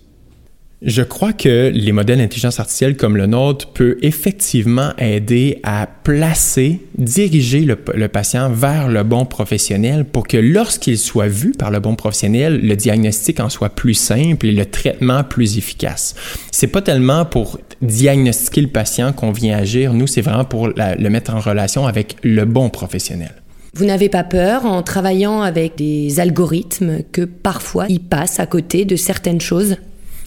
Je 0.82 1.02
crois 1.02 1.34
que 1.34 1.70
les 1.75 1.92
modèles 1.92 2.20
d'intelligence 2.20 2.58
artificielle 2.58 2.96
comme 2.96 3.14
le 3.14 3.26
nôtre 3.26 3.68
peut 3.68 3.99
effectivement 4.00 4.92
aider 4.96 5.60
à 5.62 5.87
placer, 5.87 6.80
diriger 6.96 7.60
le, 7.60 8.08
patient 8.08 8.50
vers 8.50 8.88
le 8.88 9.02
bon 9.02 9.26
professionnel 9.26 10.06
pour 10.06 10.26
que 10.26 10.38
lorsqu'il 10.38 10.96
soit 10.96 11.28
vu 11.28 11.52
par 11.52 11.70
le 11.70 11.80
bon 11.80 11.96
professionnel, 11.96 12.60
le 12.62 12.76
diagnostic 12.76 13.40
en 13.40 13.50
soit 13.50 13.68
plus 13.68 13.92
simple 13.92 14.46
et 14.46 14.52
le 14.52 14.64
traitement 14.64 15.22
plus 15.22 15.58
efficace. 15.58 16.14
C'est 16.50 16.68
pas 16.68 16.80
tellement 16.80 17.26
pour 17.26 17.58
diagnostiquer 17.82 18.62
le 18.62 18.68
patient 18.68 19.12
qu'on 19.12 19.32
vient 19.32 19.58
agir, 19.58 19.92
nous 19.92 20.06
c'est 20.06 20.22
vraiment 20.22 20.46
pour 20.46 20.68
le 20.68 21.08
mettre 21.10 21.34
en 21.34 21.40
relation 21.40 21.87
avec 21.87 22.16
le 22.22 22.46
bon 22.46 22.70
professionnel. 22.70 23.34
Vous 23.75 23.84
n'avez 23.84 24.08
pas 24.08 24.25
peur 24.25 24.64
en 24.64 24.82
travaillant 24.82 25.42
avec 25.42 25.76
des 25.76 26.20
algorithmes 26.20 27.02
que 27.12 27.22
parfois 27.22 27.84
ils 27.90 28.00
passent 28.00 28.40
à 28.40 28.46
côté 28.46 28.87
de 28.87 28.96
certaines 28.96 29.42
choses? 29.42 29.76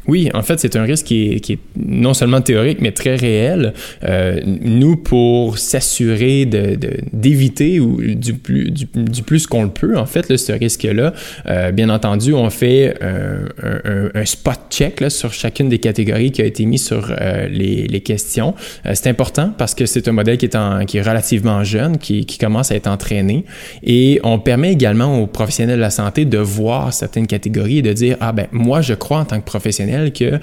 Oui, 0.07 0.29
en 0.33 0.41
fait, 0.41 0.60
c'est 0.60 0.75
un 0.75 0.83
risque 0.83 1.05
qui 1.05 1.31
est, 1.31 1.60
non 1.77 2.13
seulement 2.13 2.41
théorique, 2.41 2.79
mais 2.81 2.91
très 2.91 3.15
réel. 3.15 3.74
Euh, 4.03 4.39
nous, 4.45 4.98
pour 4.98 5.57
s'assurer 5.57 6.45
d'éviter 6.45 7.77
de, 7.77 7.81
ou 7.81 8.01
du 8.15 8.33
plus, 8.33 8.72
du, 8.72 9.24
plus 9.24 9.48
qu'on 9.48 9.63
le 9.63 9.69
peut, 9.69 9.98
en 9.98 10.05
fait, 10.05 10.36
ce 10.36 10.51
risque-là, 10.51 11.13
euh, 11.48 11.72
bien 11.72 11.89
entendu, 11.89 12.33
on 12.33 12.50
fait 12.50 12.95
un, 13.01 14.12
un, 14.13 14.25
spot 14.25 14.60
check 14.69 15.03
sur 15.10 15.33
chacune 15.33 15.69
des 15.69 15.79
catégories 15.79 16.31
qui 16.31 16.41
a 16.41 16.45
été 16.45 16.65
mis 16.65 16.77
sur 16.77 17.13
euh, 17.19 17.48
les, 17.48 18.01
questions. 18.01 18.53
Euh, 18.86 18.91
c'est 18.95 19.10
important 19.10 19.53
parce 19.57 19.75
que 19.75 19.86
c'est 19.86 20.07
un 20.07 20.12
modèle 20.12 20.38
qui 20.38 20.45
est, 20.45 20.55
en, 20.55 20.86
qui 20.86 20.98
est 20.98 21.01
relativement 21.01 21.63
jeune, 21.63 21.98
qui, 21.98 22.25
qui 22.25 22.38
commence 22.38 22.72
à 22.72 22.75
être 22.75 22.88
entraîné. 22.88 23.45
Et 23.83 24.19
on 24.24 24.39
permet 24.39 24.74
également 24.74 25.22
aux 25.22 25.27
professionnels 25.27 25.77
de 25.77 25.81
la 25.81 25.89
santé 25.89 26.25
de 26.25 26.38
voir 26.38 26.93
certaines 26.93 27.27
catégories 27.27 27.77
et 27.77 27.81
de 27.81 27.93
dire, 27.93 28.17
ah 28.19 28.31
ben, 28.31 28.48
moi, 28.51 28.81
je 28.81 28.93
crois 28.93 29.19
en 29.19 29.25
tant 29.25 29.39
que 29.39 29.45
professionnel 29.45 29.92
que 30.13 30.39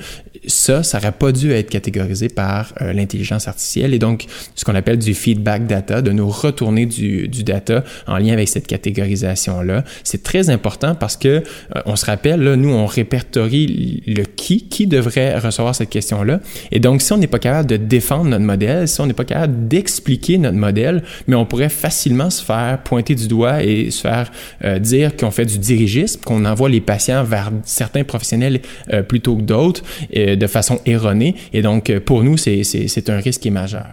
ça, 0.46 0.82
ça 0.82 0.98
n'aurait 0.98 1.12
pas 1.12 1.32
dû 1.32 1.52
être 1.52 1.70
catégorisé 1.70 2.28
par 2.28 2.72
euh, 2.80 2.92
l'intelligence 2.92 3.48
artificielle 3.48 3.94
et 3.94 3.98
donc 3.98 4.26
ce 4.54 4.64
qu'on 4.64 4.74
appelle 4.74 4.98
du 4.98 5.14
feedback 5.14 5.66
data, 5.66 6.02
de 6.02 6.12
nous 6.12 6.28
retourner 6.28 6.86
du, 6.86 7.28
data 7.28 7.84
en 8.06 8.18
lien 8.18 8.32
avec 8.32 8.48
cette 8.48 8.66
catégorisation-là. 8.66 9.84
C'est 10.04 10.22
très 10.22 10.50
important 10.50 10.94
parce 10.94 11.16
que 11.16 11.28
euh, 11.28 11.42
on 11.86 11.96
se 11.96 12.06
rappelle, 12.06 12.40
là, 12.40 12.56
nous, 12.56 12.70
on 12.70 12.86
répertorie 12.86 14.02
le 14.06 14.24
qui, 14.24 14.68
qui 14.68 14.86
devrait 14.86 15.38
recevoir 15.38 15.74
cette 15.74 15.90
question-là. 15.90 16.40
Et 16.70 16.80
donc, 16.80 17.02
si 17.02 17.12
on 17.12 17.18
n'est 17.18 17.26
pas 17.26 17.38
capable 17.38 17.68
de 17.68 17.76
défendre 17.76 18.26
notre 18.26 18.44
modèle, 18.44 18.88
si 18.88 19.00
on 19.00 19.06
n'est 19.06 19.12
pas 19.12 19.24
capable 19.24 19.68
d'expliquer 19.68 20.38
notre 20.38 20.56
modèle, 20.56 21.02
mais 21.26 21.36
on 21.36 21.46
pourrait 21.46 21.68
facilement 21.68 22.30
se 22.30 22.42
faire 22.42 22.82
pointer 22.82 23.14
du 23.14 23.28
doigt 23.28 23.62
et 23.62 23.90
se 23.90 24.00
faire 24.00 24.30
euh, 24.64 24.78
dire 24.78 25.16
qu'on 25.16 25.30
fait 25.30 25.46
du 25.46 25.58
dirigisme, 25.58 26.20
qu'on 26.24 26.44
envoie 26.44 26.68
les 26.68 26.80
patients 26.80 27.24
vers 27.24 27.50
certains 27.64 28.04
professionnels 28.04 28.60
plutôt 29.08 29.36
d'autres 29.40 29.82
euh, 30.16 30.36
de 30.36 30.46
façon 30.46 30.80
erronée. 30.86 31.34
Et 31.52 31.62
donc, 31.62 31.90
euh, 31.90 32.00
pour 32.00 32.22
nous, 32.22 32.36
c'est 32.36 33.08
un 33.08 33.18
risque 33.18 33.46
majeur. 33.46 33.86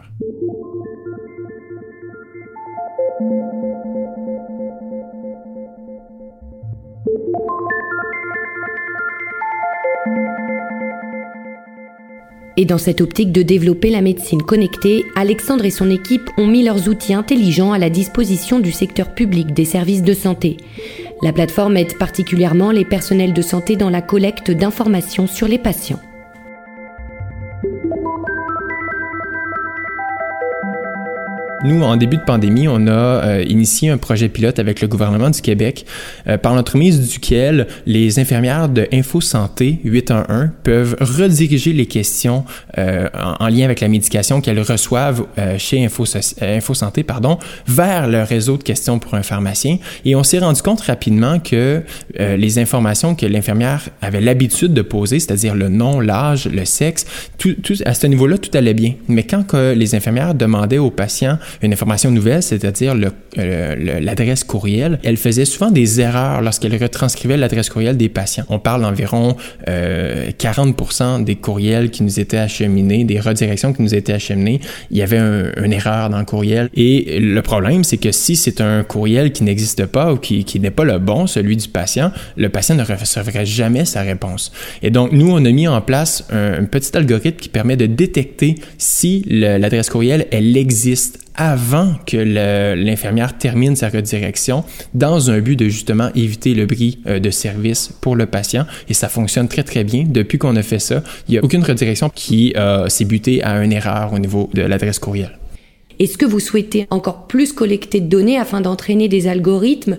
Et 12.59 12.65
dans 12.65 12.79
cette 12.79 13.01
optique 13.01 13.31
de 13.31 13.43
développer 13.43 13.91
la 13.91 14.01
médecine 14.01 14.41
connectée, 14.41 15.05
Alexandre 15.15 15.63
et 15.65 15.69
son 15.69 15.91
équipe 15.91 16.27
ont 16.37 16.47
mis 16.47 16.63
leurs 16.63 16.89
outils 16.89 17.13
intelligents 17.13 17.71
à 17.71 17.77
la 17.77 17.91
disposition 17.91 18.59
du 18.59 18.71
secteur 18.71 19.13
public 19.13 19.53
des 19.53 19.63
services 19.63 20.01
de 20.01 20.13
santé. 20.15 20.57
La 21.23 21.33
plateforme 21.33 21.77
aide 21.77 21.97
particulièrement 21.97 22.71
les 22.71 22.85
personnels 22.85 23.33
de 23.33 23.41
santé 23.41 23.75
dans 23.75 23.89
la 23.89 24.01
collecte 24.01 24.51
d'informations 24.51 25.25
sur 25.25 25.47
les 25.47 25.57
patients. 25.57 25.99
Nous, 31.63 31.81
en 31.81 31.97
début 31.97 32.17
de 32.17 32.21
pandémie, 32.21 32.67
on 32.67 32.85
a 32.85 32.91
euh, 32.91 33.43
initié 33.47 33.89
un 33.89 33.97
projet 33.97 34.29
pilote 34.29 34.59
avec 34.59 34.79
le 34.79 34.87
gouvernement 34.87 35.31
du 35.31 35.41
Québec, 35.41 35.87
euh, 36.27 36.37
par 36.37 36.53
l'entremise 36.53 37.09
duquel 37.09 37.65
les 37.87 38.19
infirmières 38.19 38.69
de 38.69 38.87
Info 38.93 39.21
Santé 39.21 39.79
811 39.83 40.49
peuvent 40.61 40.95
rediriger 40.99 41.73
les 41.73 41.87
questions 41.87 42.45
euh, 42.77 43.09
en, 43.39 43.47
lien 43.47 43.65
avec 43.65 43.79
la 43.79 43.87
médication 43.87 44.39
qu'elles 44.39 44.59
reçoivent 44.59 45.25
chez 45.57 45.83
Info, 45.83 46.03
Info, 46.41 46.73
Santé 46.73 47.03
pardon, 47.03 47.39
vers 47.65 48.07
le 48.07 48.21
réseau 48.21 48.57
de 48.57 48.63
questions 48.63 48.99
pour 48.99 49.15
un 49.15 49.23
pharmacien. 49.23 49.77
Et 50.05 50.15
on 50.15 50.23
s'est 50.23 50.39
rendu 50.39 50.61
compte 50.61 50.81
rapidement 50.81 51.39
que 51.39 51.81
les 52.19 52.59
informations 52.59 53.15
que 53.15 53.25
l'infirmière 53.25 53.89
avait 54.01 54.21
l'habitude 54.21 54.73
de 54.73 54.81
poser, 54.81 55.19
c'est-à-dire 55.19 55.55
le 55.55 55.69
nom, 55.69 55.99
l'âge, 55.99 56.47
le 56.47 56.65
sexe, 56.65 57.05
tout, 57.37 57.55
tout, 57.63 57.75
à 57.85 57.93
ce 57.93 58.07
niveau-là, 58.07 58.37
tout 58.37 58.55
allait 58.55 58.73
bien. 58.73 58.93
Mais 59.07 59.23
quand 59.23 59.53
les 59.53 59.95
infirmières 59.95 60.35
demandaient 60.35 60.77
aux 60.77 60.91
patients 60.91 61.37
une 61.61 61.73
information 61.73 62.11
nouvelle, 62.11 62.43
c'est-à-dire 62.43 62.95
euh, 63.37 63.99
l'adresse 64.01 64.43
courriel, 64.43 64.99
elle 65.03 65.17
faisait 65.17 65.45
souvent 65.45 65.71
des 65.71 66.01
erreurs 66.01 66.41
lorsqu'elle 66.41 66.75
retranscrivait 66.75 67.37
l'adresse 67.37 67.69
courriel 67.69 67.97
des 67.97 68.09
patients. 68.09 68.45
On 68.49 68.59
parle 68.59 68.81
d'environ 68.81 69.35
euh, 69.67 70.29
40% 70.31 71.23
des 71.23 71.35
courriels 71.35 71.89
qui 71.89 72.03
nous 72.03 72.19
étaient 72.19 72.37
acheminés, 72.37 73.03
des 73.03 73.19
redirections 73.19 73.73
qui 73.73 73.81
nous 73.81 73.95
étaient 73.95 74.13
acheminées, 74.13 74.59
il 74.91 74.97
y 74.97 75.01
avait 75.01 75.19
une 75.19 75.73
erreur 75.73 76.09
dans 76.09 76.19
le 76.19 76.25
courriel. 76.25 76.69
Et 76.73 77.19
le 77.19 77.41
problème, 77.41 77.83
c'est 77.83 77.97
que 77.97 78.11
si 78.11 78.35
c'est 78.35 78.61
un 78.61 78.83
courriel 78.83 79.31
qui 79.31 79.43
n'existe 79.43 79.85
pas 79.85 80.13
ou 80.13 80.17
qui, 80.17 80.43
qui 80.45 80.59
n'est 80.59 80.71
pas 80.71 80.83
le 80.83 80.99
bon, 80.99 81.27
celui 81.27 81.57
du 81.57 81.67
patient, 81.67 82.11
le 82.35 82.49
patient 82.49 82.75
ne 82.75 82.83
recevrait 82.83 83.45
jamais 83.45 83.85
sa 83.85 84.01
réponse. 84.01 84.51
Et 84.81 84.89
donc, 84.89 85.11
nous, 85.11 85.29
on 85.29 85.43
a 85.43 85.51
mis 85.51 85.67
en 85.67 85.81
place 85.81 86.25
un, 86.31 86.61
un 86.61 86.65
petit 86.65 86.95
algorithme 86.95 87.37
qui 87.37 87.49
permet 87.49 87.75
de 87.75 87.85
détecter 87.85 88.55
si 88.77 89.23
l'adresse 89.27 89.89
courriel, 89.89 90.27
elle 90.31 90.55
existe 90.57 91.19
avant 91.37 91.93
que 92.05 92.17
l'infirmière 92.17 93.37
termine 93.37 93.75
sa 93.75 93.89
redirection 93.89 94.63
dans 94.93 95.29
un 95.31 95.39
but 95.39 95.55
de 95.55 95.69
justement 95.69 96.09
éviter 96.15 96.53
le 96.55 96.65
bris 96.65 96.99
euh, 97.07 97.19
de 97.19 97.29
service 97.29 97.91
pour 98.01 98.15
le 98.15 98.25
patient 98.25 98.65
et 98.89 98.93
ça 98.93 99.07
fonctionne 99.07 99.47
très 99.47 99.63
très 99.63 99.83
bien. 99.83 100.03
Depuis 100.07 100.39
qu'on 100.39 100.55
a 100.55 100.63
fait 100.63 100.79
ça, 100.79 101.03
il 101.27 101.33
n'y 101.33 101.37
a 101.37 101.43
aucune 101.43 101.63
redirection 101.63 102.09
qui 102.09 102.53
euh, 102.57 102.89
s'est 102.89 103.05
butée 103.05 103.43
à 103.43 103.63
une 103.63 103.71
erreur 103.71 104.13
au 104.13 104.19
niveau 104.19 104.49
de 104.53 104.63
l'adresse 104.63 104.99
courriel. 104.99 105.37
Est-ce 105.99 106.17
que 106.17 106.25
vous 106.25 106.39
souhaitez 106.39 106.87
encore 106.89 107.27
plus 107.27 107.53
collecter 107.53 108.01
de 108.01 108.07
données 108.07 108.37
afin 108.37 108.61
d'entraîner 108.61 109.07
des 109.07 109.27
algorithmes 109.27 109.97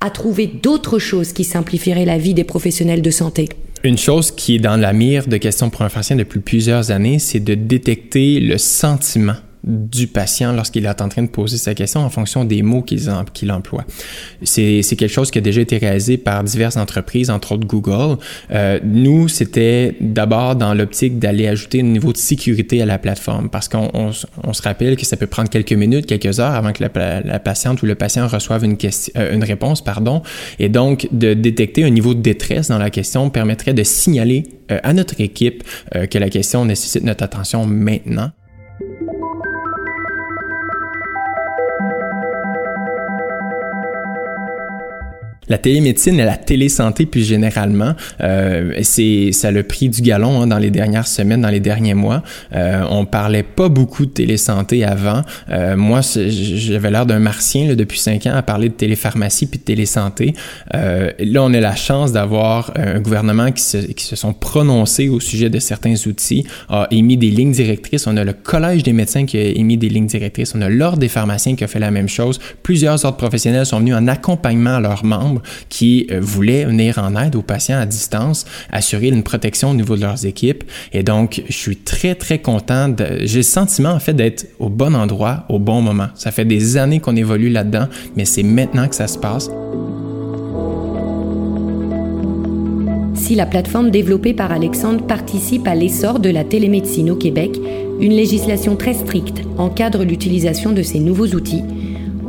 à 0.00 0.10
trouver 0.10 0.46
d'autres 0.46 0.98
choses 0.98 1.32
qui 1.32 1.44
simplifieraient 1.44 2.04
la 2.04 2.18
vie 2.18 2.34
des 2.34 2.44
professionnels 2.44 3.00
de 3.00 3.10
santé? 3.10 3.48
Une 3.84 3.98
chose 3.98 4.30
qui 4.30 4.56
est 4.56 4.58
dans 4.58 4.76
la 4.76 4.92
mire 4.92 5.26
de 5.26 5.36
questions 5.36 5.70
pour 5.70 5.82
un 5.82 5.90
patient 5.90 6.16
depuis 6.16 6.40
plusieurs 6.40 6.90
années, 6.90 7.18
c'est 7.18 7.40
de 7.40 7.54
détecter 7.54 8.40
le 8.40 8.56
sentiment 8.58 9.36
du 9.66 10.06
patient 10.06 10.52
lorsqu'il 10.52 10.84
est 10.84 11.00
en 11.00 11.08
train 11.08 11.22
de 11.22 11.28
poser 11.28 11.56
sa 11.56 11.74
question 11.74 12.00
en 12.00 12.10
fonction 12.10 12.44
des 12.44 12.62
mots 12.62 12.82
qu'il 12.82 13.50
emploie. 13.50 13.84
C'est 14.42 14.82
quelque 14.82 15.08
chose 15.08 15.30
qui 15.30 15.38
a 15.38 15.40
déjà 15.40 15.60
été 15.60 15.78
réalisé 15.78 16.18
par 16.18 16.44
diverses 16.44 16.76
entreprises, 16.76 17.30
entre 17.30 17.52
autres 17.52 17.66
Google. 17.66 18.18
Euh, 18.50 18.78
nous, 18.84 19.28
c'était 19.28 19.96
d'abord 20.00 20.56
dans 20.56 20.74
l'optique 20.74 21.18
d'aller 21.18 21.48
ajouter 21.48 21.80
un 21.80 21.84
niveau 21.84 22.12
de 22.12 22.18
sécurité 22.18 22.82
à 22.82 22.86
la 22.86 22.98
plateforme 22.98 23.48
parce 23.48 23.68
qu'on 23.68 23.90
on, 23.94 24.52
se 24.52 24.62
rappelle 24.62 24.96
que 24.96 25.06
ça 25.06 25.16
peut 25.16 25.26
prendre 25.26 25.48
quelques 25.48 25.72
minutes, 25.72 26.06
quelques 26.06 26.40
heures 26.40 26.54
avant 26.54 26.72
que 26.72 26.84
la, 26.84 27.20
la 27.22 27.38
patiente 27.38 27.82
ou 27.82 27.86
le 27.86 27.94
patient 27.94 28.28
reçoive 28.28 28.64
une, 28.64 28.76
question, 28.76 29.12
euh, 29.16 29.34
une 29.34 29.44
réponse. 29.44 29.82
pardon. 29.82 30.22
Et 30.58 30.68
donc, 30.68 31.08
de 31.12 31.34
détecter 31.34 31.84
un 31.84 31.90
niveau 31.90 32.14
de 32.14 32.20
détresse 32.20 32.68
dans 32.68 32.78
la 32.78 32.90
question 32.90 33.30
permettrait 33.30 33.74
de 33.74 33.82
signaler 33.82 34.44
euh, 34.70 34.78
à 34.82 34.92
notre 34.92 35.20
équipe 35.20 35.62
euh, 35.94 36.06
que 36.06 36.18
la 36.18 36.30
question 36.30 36.64
nécessite 36.64 37.04
notre 37.04 37.24
attention 37.24 37.66
maintenant. 37.66 38.30
La 45.48 45.58
télémédecine 45.58 46.18
et 46.20 46.24
la 46.24 46.36
télésanté 46.36 47.06
plus 47.06 47.26
généralement, 47.26 47.94
euh, 48.22 48.72
c'est 48.82 49.32
ça 49.32 49.50
le 49.50 49.62
prix 49.62 49.88
du 49.88 50.02
galon 50.02 50.42
hein, 50.42 50.46
dans 50.46 50.58
les 50.58 50.70
dernières 50.70 51.06
semaines, 51.06 51.42
dans 51.42 51.50
les 51.50 51.60
derniers 51.60 51.94
mois. 51.94 52.22
Euh, 52.54 52.84
on 52.90 53.04
parlait 53.04 53.42
pas 53.42 53.68
beaucoup 53.68 54.06
de 54.06 54.10
télésanté 54.10 54.84
avant. 54.84 55.22
Euh, 55.50 55.76
moi, 55.76 56.00
j'avais 56.02 56.90
l'air 56.90 57.06
d'un 57.06 57.18
martien 57.18 57.68
là, 57.68 57.74
depuis 57.74 57.98
cinq 57.98 58.26
ans 58.26 58.34
à 58.34 58.42
parler 58.42 58.68
de 58.68 58.74
télépharmacie 58.74 59.46
puis 59.46 59.58
de 59.58 59.64
télésanté. 59.64 60.34
Euh, 60.74 61.10
là, 61.18 61.42
on 61.42 61.52
a 61.52 61.60
la 61.60 61.76
chance 61.76 62.12
d'avoir 62.12 62.72
un 62.76 63.00
gouvernement 63.00 63.52
qui 63.52 63.62
se, 63.62 63.78
qui 63.78 64.04
se 64.04 64.16
sont 64.16 64.32
prononcés 64.32 65.08
au 65.08 65.20
sujet 65.20 65.50
de 65.50 65.58
certains 65.58 65.94
outils, 66.06 66.46
a 66.68 66.86
émis 66.90 67.16
des 67.16 67.30
lignes 67.30 67.52
directrices. 67.52 68.06
On 68.06 68.16
a 68.16 68.24
le 68.24 68.32
Collège 68.32 68.82
des 68.82 68.92
médecins 68.92 69.26
qui 69.26 69.36
a 69.38 69.42
émis 69.42 69.76
des 69.76 69.88
lignes 69.88 70.06
directrices. 70.06 70.54
On 70.54 70.62
a 70.62 70.68
l'Ordre 70.68 70.98
des 70.98 71.08
pharmaciens 71.08 71.56
qui 71.56 71.64
a 71.64 71.68
fait 71.68 71.78
la 71.78 71.90
même 71.90 72.08
chose. 72.08 72.38
Plusieurs 72.62 73.04
ordres 73.04 73.16
professionnels 73.16 73.66
sont 73.66 73.78
venus 73.78 73.94
en 73.94 74.06
accompagnement 74.08 74.76
à 74.76 74.80
leurs 74.80 75.04
membres 75.04 75.33
qui 75.68 76.06
euh, 76.10 76.20
voulaient 76.20 76.64
venir 76.64 76.98
en 76.98 77.16
aide 77.16 77.36
aux 77.36 77.42
patients 77.42 77.78
à 77.78 77.86
distance, 77.86 78.46
assurer 78.72 79.08
une 79.08 79.22
protection 79.22 79.70
au 79.70 79.74
niveau 79.74 79.96
de 79.96 80.02
leurs 80.02 80.26
équipes. 80.26 80.64
Et 80.92 81.02
donc, 81.02 81.42
je 81.48 81.56
suis 81.56 81.76
très, 81.76 82.14
très 82.14 82.38
content. 82.38 82.94
J'ai 83.22 83.38
le 83.38 83.42
sentiment, 83.42 83.90
en 83.90 84.00
fait, 84.00 84.14
d'être 84.14 84.46
au 84.58 84.68
bon 84.68 84.94
endroit, 84.94 85.44
au 85.48 85.58
bon 85.58 85.80
moment. 85.80 86.08
Ça 86.14 86.30
fait 86.30 86.44
des 86.44 86.76
années 86.76 87.00
qu'on 87.00 87.16
évolue 87.16 87.50
là-dedans, 87.50 87.88
mais 88.16 88.24
c'est 88.24 88.42
maintenant 88.42 88.88
que 88.88 88.94
ça 88.94 89.06
se 89.06 89.18
passe. 89.18 89.50
Si 93.14 93.34
la 93.34 93.46
plateforme 93.46 93.90
développée 93.90 94.34
par 94.34 94.52
Alexandre 94.52 95.06
participe 95.06 95.66
à 95.66 95.74
l'essor 95.74 96.18
de 96.18 96.28
la 96.28 96.44
télémédecine 96.44 97.10
au 97.10 97.16
Québec, 97.16 97.58
une 97.98 98.12
législation 98.12 98.76
très 98.76 98.92
stricte 98.92 99.40
encadre 99.56 100.04
l'utilisation 100.04 100.72
de 100.72 100.82
ces 100.82 100.98
nouveaux 100.98 101.28
outils 101.28 101.62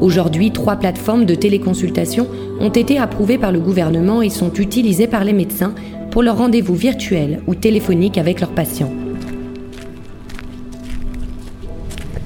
Aujourd'hui, 0.05 0.51
trois 0.51 0.75
plateformes 0.75 1.25
de 1.25 1.33
téléconsultation 1.33 2.27
ont 2.59 2.69
été 2.69 2.99
approuvées 2.99 3.39
par 3.39 3.51
le 3.51 3.59
gouvernement 3.59 4.21
et 4.21 4.29
sont 4.29 4.53
utilisées 4.53 5.07
par 5.07 5.23
les 5.23 5.33
médecins 5.33 5.73
pour 6.11 6.21
leurs 6.21 6.37
rendez-vous 6.37 6.75
virtuels 6.75 7.41
ou 7.47 7.55
téléphoniques 7.55 8.19
avec 8.19 8.39
leurs 8.39 8.51
patients. 8.51 8.93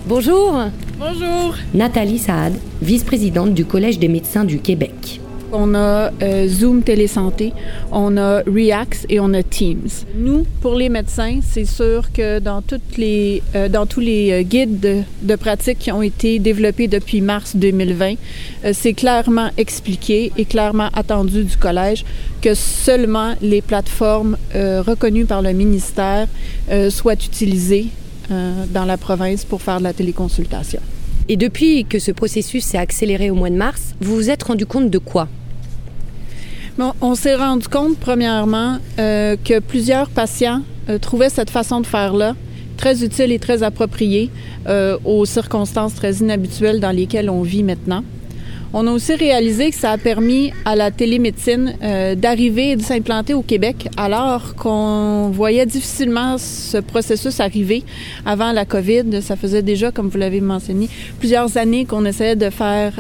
Bonjour 0.08 0.62
Bonjour 1.00 1.56
Nathalie 1.74 2.20
Saad, 2.20 2.52
vice-présidente 2.82 3.54
du 3.54 3.64
Collège 3.64 3.98
des 3.98 4.10
médecins 4.10 4.44
du 4.44 4.60
Québec. 4.60 5.22
On 5.52 5.74
a 5.74 6.12
euh, 6.22 6.48
Zoom 6.48 6.84
Télésanté, 6.84 7.54
on 7.92 8.18
a 8.18 8.44
React 8.46 9.08
et 9.10 9.20
on 9.20 9.34
a 9.34 9.42
Teams. 9.42 9.90
Nous, 10.16 10.46
pour 10.62 10.76
les 10.76 10.90
médecins, 10.90 11.40
c'est 11.42 11.66
sûr 11.66 12.12
que 12.12 12.40
dans, 12.40 12.62
toutes 12.62 12.98
les, 12.98 13.42
euh, 13.56 13.68
dans 13.68 13.88
tous 13.88 14.00
les 14.00 14.32
euh, 14.32 14.42
guides 14.44 14.80
de, 14.80 15.02
de, 15.24 15.36
pratique 15.36 15.80
qui 15.80 15.92
ont 15.92 16.04
été 16.04 16.38
développés 16.38 16.88
depuis 16.88 17.22
mars 17.22 17.56
2020, 17.56 18.16
c'est 18.74 18.94
clairement 18.94 19.50
expliqué 19.58 20.32
et 20.38 20.46
clairement 20.46 20.90
attendu 20.94 21.44
du 21.44 21.58
collège 21.58 22.06
que 22.42 22.54
seulement 22.54 23.34
les 23.42 23.62
plateformes 23.62 24.38
reconnues 24.54 25.26
par 25.26 25.42
le 25.42 25.54
ministère 25.54 26.28
soient 26.90 27.14
utilisées 27.14 27.88
dans 28.30 28.86
la 28.86 28.98
province 28.98 29.46
pour 29.46 29.62
faire 29.62 29.80
de 29.80 29.84
la 29.84 29.94
téléconsultation. 29.94 30.82
Et 31.30 31.38
depuis 31.38 31.86
que 31.86 32.00
ce 32.00 32.12
processus 32.12 32.66
s'est 32.66 32.78
accéléré 32.78 33.30
au 33.30 33.36
mois 33.36 33.50
de 33.52 33.56
mars, 33.56 33.94
vous 34.02 34.16
vous 34.16 34.30
êtes 34.30 34.44
rendu 34.44 34.66
compte 34.66 34.90
de 34.90 34.98
quoi? 34.98 35.28
On 37.02 37.16
s'est 37.16 37.36
rendu 37.36 37.68
compte, 37.68 37.98
premièrement, 37.98 38.78
euh, 39.00 39.36
que 39.44 39.60
plusieurs 39.60 40.10
patients 40.10 40.62
euh, 40.90 40.98
trouvaient 40.98 41.30
cette 41.30 41.50
façon 41.50 41.82
de 41.82 41.86
faire-là 41.88 42.36
très 42.78 43.04
utile 43.04 43.32
et 43.32 43.40
très 43.40 43.64
appropriée 43.64 44.30
euh, 44.68 44.98
aux 45.04 45.26
circonstances 45.26 45.96
très 45.96 46.14
inhabituelles 46.16 46.80
dans 46.80 46.92
lesquelles 46.92 47.30
on 47.30 47.42
vit 47.42 47.64
maintenant. 47.64 48.04
On 48.72 48.86
a 48.86 48.92
aussi 48.92 49.16
réalisé 49.16 49.72
que 49.72 49.76
ça 49.76 49.92
a 49.92 49.98
permis 49.98 50.54
à 50.64 50.76
la 50.76 50.92
télémédecine 50.92 51.74
d'arriver 52.16 52.70
et 52.70 52.76
de 52.76 52.84
s'implanter 52.84 53.34
au 53.34 53.42
Québec 53.42 53.90
alors 53.98 54.54
qu'on 54.54 55.32
voyait 55.34 55.66
difficilement 55.66 56.38
ce 56.38 56.78
processus 56.78 57.40
arriver 57.40 57.84
avant 58.28 58.52
la 58.52 58.66
COVID. 58.66 59.24
Ça 59.24 59.36
faisait 59.36 59.64
déjà, 59.64 59.92
comme 59.92 60.08
vous 60.08 60.20
l'avez 60.20 60.40
mentionné, 60.40 60.88
plusieurs 61.18 61.58
années 61.58 61.86
qu'on 61.86 62.06
essayait 62.06 62.36
de 62.36 62.52
faire 62.52 62.94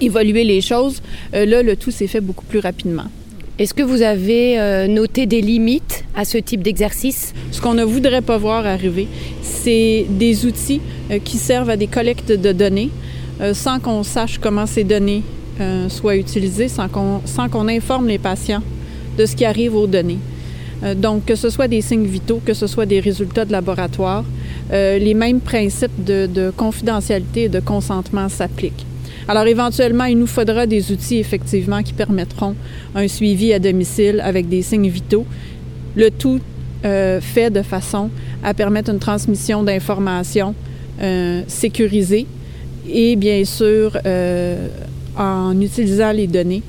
évoluer 0.00 0.44
les 0.44 0.60
choses. 0.60 1.00
Euh, 1.34 1.46
là, 1.46 1.62
le 1.62 1.76
tout 1.76 1.90
s'est 1.90 2.06
fait 2.06 2.20
beaucoup 2.20 2.44
plus 2.44 2.58
rapidement. 2.58 3.04
Est-ce 3.58 3.74
que 3.74 3.82
vous 3.82 4.02
avez 4.02 4.58
euh, 4.58 4.86
noté 4.86 5.26
des 5.26 5.42
limites 5.42 6.04
à 6.16 6.24
ce 6.24 6.38
type 6.38 6.62
d'exercice? 6.62 7.34
Ce 7.52 7.60
qu'on 7.60 7.74
ne 7.74 7.84
voudrait 7.84 8.22
pas 8.22 8.38
voir 8.38 8.66
arriver, 8.66 9.06
c'est 9.42 10.06
des 10.08 10.46
outils 10.46 10.80
euh, 11.10 11.18
qui 11.22 11.36
servent 11.36 11.70
à 11.70 11.76
des 11.76 11.86
collectes 11.86 12.32
de 12.32 12.52
données 12.52 12.90
sans 13.54 13.80
qu'on 13.80 14.02
sache 14.02 14.36
comment 14.36 14.66
ces 14.66 14.84
données 14.84 15.22
soient 15.88 16.16
utilisées, 16.16 16.68
sans 16.68 16.88
qu'on, 16.88 17.22
sans 17.24 17.48
qu'on 17.48 17.68
informe 17.68 18.06
les 18.06 18.18
patients 18.18 18.62
de 19.16 19.24
ce 19.24 19.34
qui 19.34 19.46
arrive 19.46 19.74
aux 19.74 19.86
données. 19.86 20.18
donc, 20.96 21.24
que 21.24 21.34
ce 21.34 21.48
soit 21.48 21.66
des 21.66 21.80
signes 21.80 22.04
vitaux, 22.04 22.42
que 22.44 22.52
ce 22.52 22.66
soit 22.66 22.84
des 22.84 23.00
résultats 23.00 23.46
de 23.46 23.52
laboratoire, 23.52 24.24
les 24.70 25.14
mêmes 25.14 25.40
principes 25.40 26.04
de, 26.04 26.26
de 26.26 26.52
confidentialité 26.54 27.44
et 27.44 27.48
de 27.48 27.60
consentement 27.60 28.28
s'appliquent. 28.28 28.84
Alors 29.28 29.46
éventuellement, 29.46 30.04
il 30.04 30.18
nous 30.18 30.26
faudra 30.26 30.66
des 30.66 30.90
outils 30.92 31.18
effectivement 31.18 31.82
qui 31.82 31.92
permettront 31.92 32.54
un 32.94 33.08
suivi 33.08 33.52
à 33.52 33.58
domicile 33.58 34.20
avec 34.24 34.48
des 34.48 34.62
signes 34.62 34.88
vitaux. 34.88 35.26
Le 35.96 36.10
tout 36.10 36.40
euh, 36.84 37.20
fait 37.20 37.50
de 37.50 37.62
façon 37.62 38.10
à 38.42 38.54
permettre 38.54 38.90
une 38.90 38.98
transmission 38.98 39.62
d'informations 39.62 40.54
euh, 41.02 41.42
sécurisée 41.46 42.26
et 42.88 43.16
bien 43.16 43.44
sûr 43.44 43.98
euh, 44.06 44.68
en 45.16 45.60
utilisant 45.60 46.12
les 46.12 46.26
données 46.26 46.62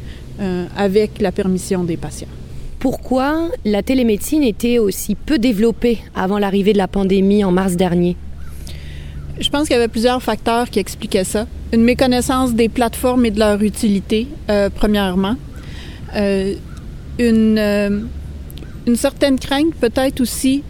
avec 0.75 1.21
la 1.21 1.31
permission 1.31 1.83
des 1.83 1.97
patients. 1.97 2.27
Pourquoi 2.79 3.49
la 3.63 3.83
télémédecine 3.83 4.41
était 4.41 4.79
aussi 4.79 5.13
peu 5.13 5.37
développée 5.37 5.99
avant 6.15 6.39
l'arrivée 6.39 6.73
de 6.73 6.79
la 6.79 6.87
pandémie 6.87 7.43
en 7.43 7.51
mars 7.51 7.75
dernier? 7.75 8.15
Je 9.39 9.47
pense 9.51 9.67
qu'il 9.67 9.75
y 9.75 9.77
avait 9.77 9.87
plusieurs 9.87 10.23
facteurs 10.23 10.67
qui 10.67 10.79
expliquaient 10.79 11.23
ça. 11.23 11.45
Une 11.73 11.83
méconnaissance 11.83 12.53
des 12.53 12.67
plateformes 12.67 13.25
et 13.25 13.31
de 13.31 13.39
leur 13.39 13.61
utilité, 13.63 14.27
euh, 14.49 14.69
premièrement. 14.73 15.35
Euh, 16.17 16.55
une, 17.17 17.57
euh, 17.57 18.01
une 18.85 18.95
certaine 18.97 19.39
crainte 19.39 19.73
peut-être 19.79 20.19
aussi 20.19 20.63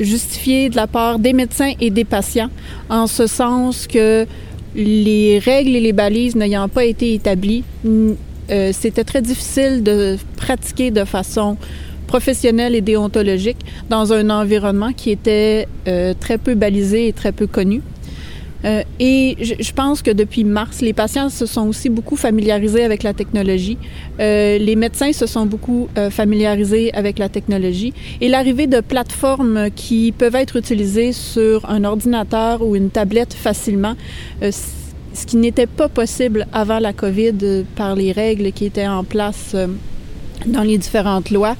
justifiée 0.00 0.68
de 0.68 0.74
la 0.74 0.88
part 0.88 1.20
des 1.20 1.32
médecins 1.32 1.72
et 1.80 1.90
des 1.90 2.04
patients, 2.04 2.50
en 2.88 3.06
ce 3.06 3.28
sens 3.28 3.86
que 3.86 4.26
les 4.74 5.38
règles 5.38 5.76
et 5.76 5.80
les 5.80 5.92
balises 5.92 6.34
n'ayant 6.34 6.68
pas 6.68 6.84
été 6.84 7.14
établies, 7.14 7.62
c'était 8.72 9.04
très 9.04 9.22
difficile 9.22 9.82
de 9.82 10.16
pratiquer 10.36 10.90
de 10.90 11.04
façon 11.04 11.56
professionnelle 12.06 12.74
et 12.74 12.80
déontologique 12.80 13.58
dans 13.90 14.12
un 14.12 14.30
environnement 14.30 14.92
qui 14.92 15.10
était 15.10 15.68
très 16.20 16.38
peu 16.38 16.54
balisé 16.54 17.08
et 17.08 17.12
très 17.12 17.32
peu 17.32 17.46
connu. 17.46 17.82
Euh, 18.64 18.82
et 18.98 19.36
je, 19.40 19.72
pense 19.72 20.02
que 20.02 20.10
depuis 20.10 20.44
mars, 20.44 20.80
les 20.80 20.92
patients 20.92 21.28
se 21.28 21.46
sont 21.46 21.68
aussi 21.68 21.88
beaucoup 21.88 22.16
familiarisés 22.16 22.84
avec 22.84 23.02
la 23.02 23.12
technologie. 23.12 23.78
Euh, 24.18 24.58
les 24.58 24.76
médecins 24.76 25.12
se 25.12 25.26
sont 25.26 25.46
beaucoup 25.46 25.88
familiarisés 26.10 26.92
avec 26.94 27.18
la 27.18 27.28
technologie. 27.28 27.92
Et 28.20 28.28
l'arrivée 28.28 28.66
de 28.66 28.80
plateformes 28.80 29.70
qui 29.74 30.12
peuvent 30.12 30.34
être 30.34 30.56
utilisées 30.56 31.12
sur 31.12 31.68
un 31.68 31.84
ordinateur 31.84 32.62
ou 32.62 32.76
une 32.76 32.90
tablette 32.90 33.34
facilement, 33.34 33.94
ce 34.40 35.26
qui 35.26 35.36
n'était 35.36 35.66
pas 35.66 35.88
possible 35.88 36.46
avant 36.52 36.78
la 36.78 36.92
COVID 36.92 37.64
par 37.76 37.94
les 37.94 38.12
règles 38.12 38.52
qui 38.52 38.66
étaient 38.66 38.88
en 38.88 39.04
place 39.04 39.54
dans 40.46 40.62
les 40.62 40.78
différentes 40.78 41.30
lois. 41.30 41.56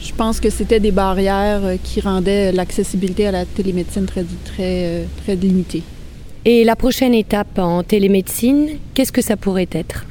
Je 0.00 0.12
pense 0.12 0.38
que 0.40 0.48
c'était 0.48 0.80
des 0.80 0.92
barrières 0.92 1.64
euh, 1.64 1.76
qui 1.82 2.00
rendaient 2.00 2.52
l'accessibilité 2.52 3.26
à 3.26 3.32
la 3.32 3.44
télémédecine 3.44 4.06
très, 4.06 4.24
très, 4.44 4.86
euh, 4.86 5.04
très 5.24 5.34
limitée. 5.34 5.82
Et 6.44 6.64
la 6.64 6.76
prochaine 6.76 7.14
étape 7.14 7.58
en 7.58 7.82
télémédecine, 7.82 8.68
qu'est-ce 8.94 9.12
que 9.12 9.22
ça 9.22 9.36
pourrait 9.36 9.68
être? 9.72 10.06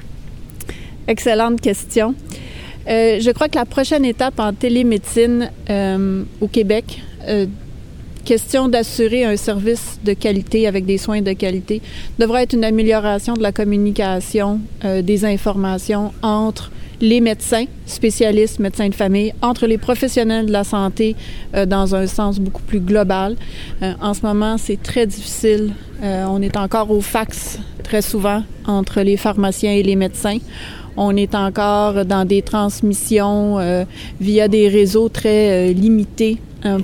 Excellente 1.08 1.62
question. 1.62 2.16
Euh, 2.88 3.20
je 3.20 3.32
crois 3.32 3.50
que 3.50 3.58
la 3.58 3.66
prochaine 3.66 4.06
étape 4.06 4.40
en 4.40 4.54
télémédecine 4.54 5.52
au 6.42 6.48
Québec, 6.48 7.02
question 8.24 8.68
d'assurer 8.70 9.24
un 9.24 9.36
service 9.38 10.00
de 10.04 10.14
qualité 10.14 10.68
avec 10.68 10.86
des 10.86 10.98
soins 10.98 11.22
de 11.22 11.34
qualité, 11.34 11.82
devrait 12.20 12.44
être 12.44 12.54
une 12.54 12.66
amélioration 12.66 13.34
de 13.34 13.42
la 13.42 13.52
communication, 13.52 14.60
des 14.84 15.26
informations 15.26 16.14
entre 16.22 16.72
les 17.02 17.22
médecins 17.22 17.66
spécialistes, 17.86 18.60
médecins 18.60 18.90
de 18.90 18.96
famille, 18.96 19.34
entre 19.42 19.68
les 19.68 19.78
professionnels 19.78 20.48
de 20.48 20.52
la 20.52 20.64
santé 20.64 21.16
euh, 21.56 21.66
dans 21.66 21.96
un 21.96 22.08
sens 22.08 22.40
beaucoup 22.40 22.64
plus 22.64 22.80
global. 22.80 23.36
Euh, 23.82 23.94
en 24.02 24.14
ce 24.14 24.22
moment, 24.22 24.58
c'est 24.58 24.82
très 24.82 25.06
difficile. 25.06 25.74
Euh, 26.04 26.26
on 26.28 26.42
est 26.42 26.58
encore 26.58 26.92
au 26.92 27.02
fax 27.02 27.60
très 27.84 28.02
souvent 28.02 28.44
entre 28.66 29.02
les 29.02 29.18
pharmaciens 29.18 29.72
et 29.72 29.84
les 29.84 29.96
médecins. 29.96 30.38
On 30.98 31.16
est 31.16 31.36
encore 31.36 32.06
dans 32.06 32.26
des 32.26 32.42
transmissions 32.42 33.86
via 34.20 34.48
des 34.48 34.68
réseaux 34.68 35.10
très 35.10 35.72
limités 35.72 36.40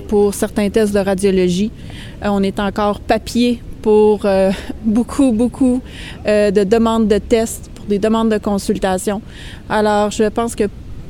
pour 0.08 0.36
certains 0.36 0.70
tests 0.70 0.94
de 0.94 1.00
radiologie. 1.00 1.72
on 2.22 2.44
est 2.44 2.60
encore 2.60 3.00
papier 3.00 3.60
pour 3.84 4.26
beaucoup, 4.84 5.32
beaucoup 5.32 5.82
de 6.26 6.64
demandes 6.64 7.08
de 7.08 7.20
tests 7.20 7.70
pour 7.76 7.86
des 7.86 8.00
demandes 8.00 8.30
de 8.30 8.40
consultation. 8.40 9.22
Alors, 9.70 10.10
je 10.10 10.24
pense 10.30 10.56
que 10.56 10.64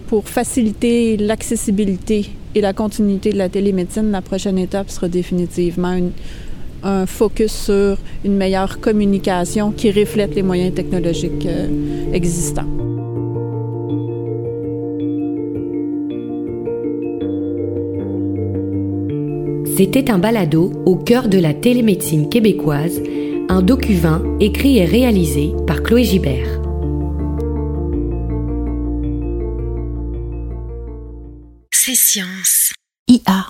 pour 0.08 0.28
faciliter 0.28 1.18
l'accessibilité 1.18 2.30
et 2.56 2.62
la 2.62 2.74
continuité 2.74 3.32
de 3.32 3.38
la 3.38 3.50
télémédecine, 3.50 4.12
la 4.12 4.22
prochaine 4.22 4.58
étape 4.58 4.90
sera 4.90 5.08
définitivement 5.08 5.98
un 6.84 7.06
focus 7.06 7.52
sur 7.52 7.98
une 8.24 8.36
meilleure 8.36 8.80
communication 8.80 9.72
qui 9.72 9.92
reflète 9.92 10.36
les 10.36 10.44
moyens 10.44 10.74
technologiques 10.74 11.46
euh, 11.46 12.14
existants. 12.14 12.68
C'était 19.76 20.12
un 20.12 20.20
balado 20.20 20.72
au 20.86 20.96
cœur 20.96 21.28
de 21.28 21.40
la 21.40 21.56
télémédecine 21.56 22.30
québécoise, 22.30 23.02
un 23.50 23.64
docu-vin 23.64 24.22
écrit 24.40 24.78
et 24.78 24.86
réalisé 24.86 25.52
par 25.66 25.82
Chloé 25.82 26.04
Gibert. 26.04 26.62
C'est 31.72 31.96
science. 31.96 32.72
IA. 33.08 33.48